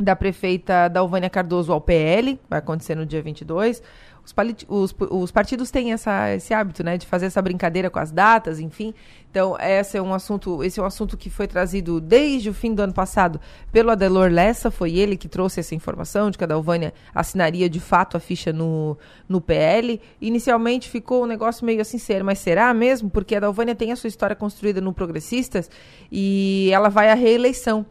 da 0.00 0.16
prefeita 0.16 0.88
Dalvânia 0.88 1.28
Cardoso 1.28 1.72
ao 1.72 1.80
PL, 1.80 2.40
vai 2.48 2.58
acontecer 2.58 2.94
no 2.94 3.04
dia 3.04 3.22
22. 3.22 3.82
Os, 4.24 4.34
os, 4.68 4.94
os, 5.10 5.30
partidos 5.30 5.70
têm 5.70 5.92
essa, 5.92 6.34
esse 6.34 6.54
hábito, 6.54 6.82
né, 6.82 6.96
de 6.96 7.06
fazer 7.06 7.26
essa 7.26 7.40
brincadeira 7.42 7.90
com 7.90 7.98
as 7.98 8.10
datas, 8.10 8.58
enfim. 8.58 8.94
Então, 9.30 9.56
esse 9.60 9.96
é 9.96 10.02
um 10.02 10.12
assunto, 10.12 10.64
esse 10.64 10.80
é 10.80 10.82
um 10.82 10.86
assunto 10.86 11.16
que 11.16 11.30
foi 11.30 11.46
trazido 11.46 12.00
desde 12.00 12.50
o 12.50 12.54
fim 12.54 12.74
do 12.74 12.82
ano 12.82 12.92
passado 12.92 13.40
pelo 13.70 13.90
Adelor 13.92 14.28
Lessa, 14.28 14.72
foi 14.72 14.96
ele 14.96 15.16
que 15.16 15.28
trouxe 15.28 15.60
essa 15.60 15.72
informação 15.72 16.32
de 16.32 16.36
que 16.36 16.42
a 16.42 16.48
Dalvânia 16.48 16.92
assinaria 17.14 17.70
de 17.70 17.78
fato 17.78 18.16
a 18.16 18.20
ficha 18.20 18.52
no, 18.52 18.98
no 19.28 19.40
PL. 19.40 20.00
Inicialmente 20.20 20.90
ficou 20.90 21.22
um 21.22 21.26
negócio 21.26 21.64
meio 21.64 21.80
assim, 21.80 21.96
ser, 21.96 22.24
mas 22.24 22.40
será 22.40 22.74
mesmo? 22.74 23.08
Porque 23.08 23.36
a 23.36 23.40
Dalvânia 23.40 23.74
tem 23.76 23.92
a 23.92 23.96
sua 23.96 24.08
história 24.08 24.34
construída 24.34 24.80
no 24.80 24.92
Progressistas 24.92 25.70
e 26.10 26.68
ela 26.72 26.88
vai 26.88 27.08
à 27.08 27.14
reeleição 27.14 27.86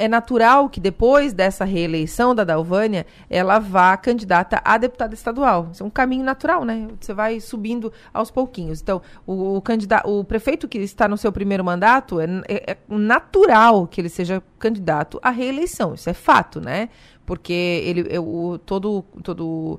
é 0.00 0.08
natural 0.08 0.70
que 0.70 0.80
depois 0.80 1.34
dessa 1.34 1.64
reeleição 1.64 2.34
da 2.34 2.42
Dalvânia, 2.42 3.06
ela 3.28 3.58
vá 3.58 3.94
candidata 3.98 4.60
a 4.64 4.78
deputada 4.78 5.12
estadual. 5.14 5.68
Isso 5.72 5.82
é 5.82 5.86
um 5.86 5.90
caminho 5.90 6.24
natural, 6.24 6.64
né? 6.64 6.88
Você 6.98 7.12
vai 7.12 7.38
subindo 7.38 7.92
aos 8.12 8.30
pouquinhos. 8.30 8.80
Então, 8.80 9.02
o, 9.26 9.56
o 9.56 9.60
candidato, 9.60 10.08
o 10.08 10.24
prefeito 10.24 10.66
que 10.66 10.78
está 10.78 11.06
no 11.06 11.18
seu 11.18 11.30
primeiro 11.30 11.62
mandato, 11.62 12.18
é, 12.18 12.24
é, 12.48 12.72
é 12.72 12.78
natural 12.88 13.86
que 13.86 14.00
ele 14.00 14.08
seja 14.08 14.42
candidato 14.58 15.20
à 15.22 15.30
reeleição. 15.30 15.92
Isso 15.94 16.08
é 16.08 16.14
fato, 16.14 16.60
né? 16.60 16.88
Porque 17.26 17.52
ele, 17.52 18.06
é, 18.10 18.18
o, 18.18 18.58
todo, 18.58 19.04
todo 19.22 19.78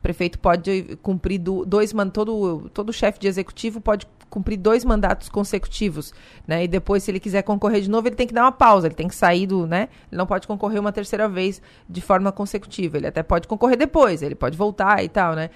prefeito 0.00 0.38
pode 0.38 0.96
cumprir 1.02 1.38
do, 1.38 1.64
dois 1.64 1.92
todo 2.12 2.70
todo 2.72 2.92
chefe 2.92 3.18
de 3.18 3.28
executivo 3.28 3.80
pode 3.80 4.06
cumprir 4.28 4.56
dois 4.56 4.84
mandatos 4.84 5.28
consecutivos, 5.28 6.12
né? 6.46 6.64
E 6.64 6.68
depois, 6.68 7.02
se 7.02 7.10
ele 7.10 7.20
quiser 7.20 7.42
concorrer 7.42 7.80
de 7.80 7.90
novo, 7.90 8.08
ele 8.08 8.16
tem 8.16 8.26
que 8.26 8.34
dar 8.34 8.42
uma 8.42 8.52
pausa, 8.52 8.86
ele 8.86 8.94
tem 8.94 9.08
que 9.08 9.14
sair 9.14 9.46
do, 9.46 9.66
né? 9.66 9.88
Ele 10.10 10.18
não 10.18 10.26
pode 10.26 10.46
concorrer 10.46 10.80
uma 10.80 10.92
terceira 10.92 11.28
vez 11.28 11.60
de 11.88 12.00
forma 12.00 12.30
consecutiva. 12.32 12.96
Ele 12.96 13.06
até 13.06 13.22
pode 13.22 13.48
concorrer 13.48 13.76
depois, 13.76 14.22
ele 14.22 14.34
pode 14.34 14.56
voltar 14.56 15.02
e 15.02 15.08
tal, 15.08 15.34
né? 15.34 15.50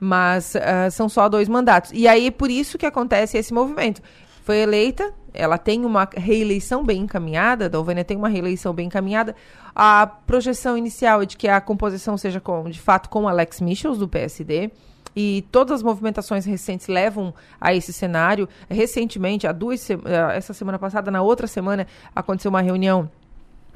Mas 0.00 0.54
uh, 0.54 0.90
são 0.90 1.08
só 1.08 1.28
dois 1.28 1.48
mandatos. 1.48 1.90
E 1.94 2.08
aí, 2.08 2.30
por 2.30 2.50
isso 2.50 2.76
que 2.76 2.86
acontece 2.86 3.38
esse 3.38 3.54
movimento. 3.54 4.02
Foi 4.42 4.58
eleita, 4.58 5.14
ela 5.32 5.56
tem 5.56 5.86
uma 5.86 6.06
reeleição 6.14 6.84
bem 6.84 7.02
encaminhada, 7.02 7.64
a 7.64 7.68
Dalvânia 7.68 8.04
tem 8.04 8.16
uma 8.16 8.28
reeleição 8.28 8.74
bem 8.74 8.86
encaminhada. 8.86 9.34
A 9.74 10.06
projeção 10.06 10.76
inicial 10.76 11.22
é 11.22 11.26
de 11.26 11.36
que 11.36 11.48
a 11.48 11.60
composição 11.60 12.18
seja, 12.18 12.40
com, 12.40 12.68
de 12.68 12.78
fato, 12.80 13.08
com 13.08 13.26
Alex 13.26 13.60
Michels, 13.60 13.96
do 13.96 14.06
PSD 14.06 14.70
e 15.16 15.44
todas 15.50 15.72
as 15.72 15.82
movimentações 15.82 16.44
recentes 16.44 16.88
levam 16.88 17.32
a 17.60 17.74
esse 17.74 17.92
cenário. 17.92 18.48
Recentemente, 18.68 19.46
há 19.46 19.52
duas 19.52 19.88
eh, 19.90 19.96
essa 20.34 20.52
semana 20.52 20.78
passada, 20.78 21.10
na 21.10 21.22
outra 21.22 21.46
semana, 21.46 21.86
aconteceu 22.14 22.50
uma 22.50 22.60
reunião 22.60 23.08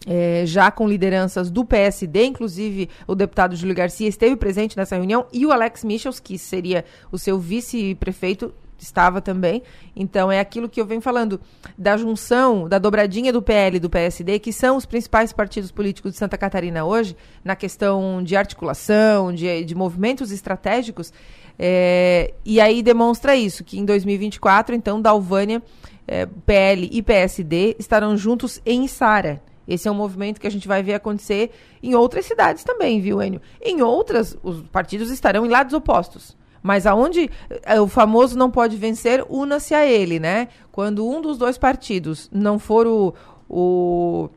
é, 0.06 0.44
já 0.46 0.70
com 0.70 0.88
lideranças 0.88 1.50
do 1.50 1.64
PSD, 1.64 2.26
inclusive 2.26 2.88
o 3.06 3.14
deputado 3.14 3.56
Júlio 3.56 3.74
Garcia 3.74 4.08
esteve 4.08 4.36
presente 4.36 4.76
nessa 4.76 4.96
reunião 4.96 5.26
e 5.32 5.44
o 5.44 5.52
Alex 5.52 5.84
Michels, 5.84 6.20
que 6.20 6.38
seria 6.38 6.84
o 7.10 7.18
seu 7.18 7.38
vice-prefeito, 7.38 8.54
estava 8.84 9.20
também. 9.20 9.62
Então 9.94 10.30
é 10.30 10.40
aquilo 10.40 10.68
que 10.68 10.80
eu 10.80 10.86
venho 10.86 11.00
falando 11.00 11.40
da 11.76 11.96
junção, 11.96 12.68
da 12.68 12.78
dobradinha 12.78 13.32
do 13.32 13.42
PL 13.42 13.76
e 13.76 13.80
do 13.80 13.90
PSD, 13.90 14.38
que 14.38 14.52
são 14.52 14.76
os 14.76 14.86
principais 14.86 15.32
partidos 15.32 15.70
políticos 15.70 16.12
de 16.12 16.18
Santa 16.18 16.38
Catarina 16.38 16.84
hoje, 16.84 17.16
na 17.44 17.56
questão 17.56 18.22
de 18.22 18.36
articulação, 18.36 19.32
de, 19.32 19.64
de 19.64 19.74
movimentos 19.74 20.30
estratégicos. 20.30 21.12
É, 21.58 22.34
e 22.44 22.60
aí 22.60 22.82
demonstra 22.82 23.34
isso, 23.34 23.64
que 23.64 23.78
em 23.78 23.84
2024, 23.84 24.74
então, 24.74 25.00
Dalvânia, 25.02 25.62
é, 26.06 26.24
PL 26.24 26.88
e 26.92 27.02
PSD 27.02 27.76
estarão 27.78 28.16
juntos 28.16 28.60
em 28.64 28.86
Sara. 28.86 29.42
Esse 29.66 29.86
é 29.86 29.90
um 29.90 29.94
movimento 29.94 30.40
que 30.40 30.46
a 30.46 30.50
gente 30.50 30.66
vai 30.66 30.82
ver 30.82 30.94
acontecer 30.94 31.50
em 31.82 31.94
outras 31.94 32.24
cidades 32.24 32.64
também, 32.64 33.00
viu, 33.00 33.22
Enio? 33.22 33.42
Em 33.60 33.82
outras, 33.82 34.36
os 34.42 34.62
partidos 34.62 35.10
estarão 35.10 35.44
em 35.44 35.50
lados 35.50 35.74
opostos. 35.74 36.34
Mas 36.62 36.86
aonde 36.86 37.30
é, 37.64 37.80
o 37.80 37.86
famoso 37.86 38.36
não 38.36 38.50
pode 38.50 38.76
vencer, 38.76 39.24
una-se 39.28 39.74
a 39.74 39.86
ele, 39.86 40.18
né? 40.18 40.48
Quando 40.72 41.08
um 41.08 41.20
dos 41.20 41.38
dois 41.38 41.56
partidos 41.56 42.28
não 42.32 42.58
for 42.58 42.86
o, 42.86 43.14
o, 43.48 44.28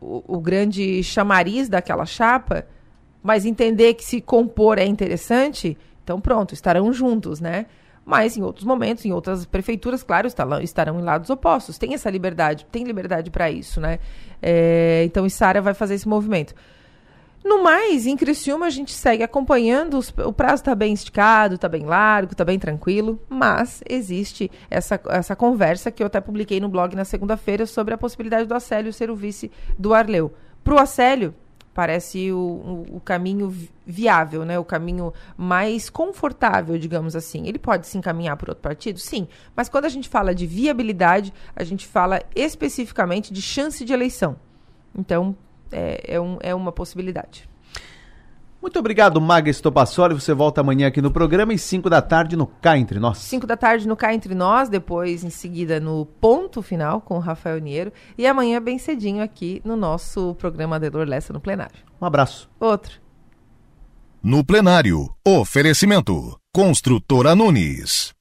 o, 0.00 0.36
o 0.36 0.40
grande 0.40 1.02
chamariz 1.02 1.68
daquela 1.68 2.06
chapa, 2.06 2.66
mas 3.22 3.44
entender 3.44 3.94
que 3.94 4.04
se 4.04 4.20
compor 4.20 4.78
é 4.78 4.86
interessante, 4.86 5.76
então 6.02 6.20
pronto, 6.20 6.54
estarão 6.54 6.92
juntos, 6.92 7.40
né? 7.40 7.66
Mas 8.08 8.38
em 8.38 8.42
outros 8.42 8.64
momentos, 8.64 9.04
em 9.04 9.12
outras 9.12 9.44
prefeituras, 9.44 10.02
claro, 10.02 10.26
estarão 10.62 10.98
em 10.98 11.02
lados 11.02 11.28
opostos. 11.28 11.76
Tem 11.76 11.92
essa 11.92 12.08
liberdade, 12.08 12.66
tem 12.72 12.82
liberdade 12.84 13.30
para 13.30 13.50
isso, 13.50 13.82
né? 13.82 13.98
É, 14.40 15.02
então, 15.04 15.26
Isara 15.26 15.60
vai 15.60 15.74
fazer 15.74 15.94
esse 15.94 16.08
movimento. 16.08 16.54
No 17.48 17.62
mais, 17.62 18.06
em 18.06 18.14
Criciúma 18.14 18.66
a 18.66 18.70
gente 18.70 18.92
segue 18.92 19.22
acompanhando, 19.22 19.96
os, 19.96 20.12
o 20.18 20.34
prazo 20.34 20.56
está 20.56 20.74
bem 20.74 20.92
esticado, 20.92 21.54
está 21.54 21.66
bem 21.66 21.86
largo, 21.86 22.32
está 22.32 22.44
bem 22.44 22.58
tranquilo, 22.58 23.18
mas 23.26 23.82
existe 23.88 24.50
essa, 24.68 25.00
essa 25.08 25.34
conversa 25.34 25.90
que 25.90 26.02
eu 26.02 26.08
até 26.08 26.20
publiquei 26.20 26.60
no 26.60 26.68
blog 26.68 26.94
na 26.94 27.06
segunda-feira 27.06 27.64
sobre 27.64 27.94
a 27.94 27.98
possibilidade 27.98 28.46
do 28.46 28.54
Acélio 28.54 28.92
ser 28.92 29.10
o 29.10 29.16
vice 29.16 29.50
do 29.78 29.94
Arleu. 29.94 30.30
Para 30.62 30.74
o 30.74 30.78
Acélio, 30.78 31.34
parece 31.72 32.30
o, 32.30 32.84
o, 32.90 33.00
caminho 33.00 33.50
viável, 33.86 34.44
né? 34.44 34.58
o 34.58 34.64
caminho 34.64 35.14
mais 35.34 35.88
confortável, 35.88 36.76
digamos 36.76 37.16
assim. 37.16 37.48
Ele 37.48 37.58
pode 37.58 37.86
se 37.86 37.96
encaminhar 37.96 38.36
por 38.36 38.50
outro 38.50 38.60
partido? 38.60 38.98
Sim, 38.98 39.26
mas 39.56 39.70
quando 39.70 39.86
a 39.86 39.88
gente 39.88 40.06
fala 40.06 40.34
de 40.34 40.46
viabilidade, 40.46 41.32
a 41.56 41.64
gente 41.64 41.86
fala 41.86 42.20
especificamente 42.36 43.32
de 43.32 43.40
chance 43.40 43.86
de 43.86 43.92
eleição. 43.94 44.36
Então, 44.94 45.34
é, 45.72 46.14
é, 46.14 46.20
um, 46.20 46.38
é 46.40 46.54
uma 46.54 46.72
possibilidade. 46.72 47.48
Muito 48.60 48.76
obrigado, 48.78 49.20
Maga 49.20 49.48
Estopassoli. 49.48 50.14
Você 50.14 50.34
volta 50.34 50.60
amanhã 50.60 50.88
aqui 50.88 51.00
no 51.00 51.12
programa 51.12 51.54
e 51.54 51.58
5 51.58 51.88
da 51.88 52.02
tarde 52.02 52.36
no 52.36 52.46
Cá 52.46 52.76
Entre 52.76 52.98
Nós. 52.98 53.18
5 53.18 53.46
da 53.46 53.56
tarde 53.56 53.86
no 53.86 53.96
Cá 53.96 54.12
Entre 54.12 54.34
Nós, 54.34 54.68
depois 54.68 55.22
em 55.22 55.30
seguida 55.30 55.78
no 55.78 56.04
Ponto 56.04 56.60
Final 56.60 57.00
com 57.00 57.16
o 57.16 57.20
Rafael 57.20 57.58
Niero 57.60 57.92
e 58.16 58.26
amanhã 58.26 58.60
bem 58.60 58.76
cedinho 58.76 59.22
aqui 59.22 59.62
no 59.64 59.76
nosso 59.76 60.34
programa 60.34 60.80
Dedor 60.80 61.06
Lessa 61.06 61.32
no 61.32 61.40
plenário. 61.40 61.78
Um 62.00 62.06
abraço. 62.06 62.50
Outro. 62.58 63.00
No 64.20 64.44
plenário, 64.44 65.08
oferecimento. 65.24 66.36
Construtora 66.52 67.36
Nunes. 67.36 68.17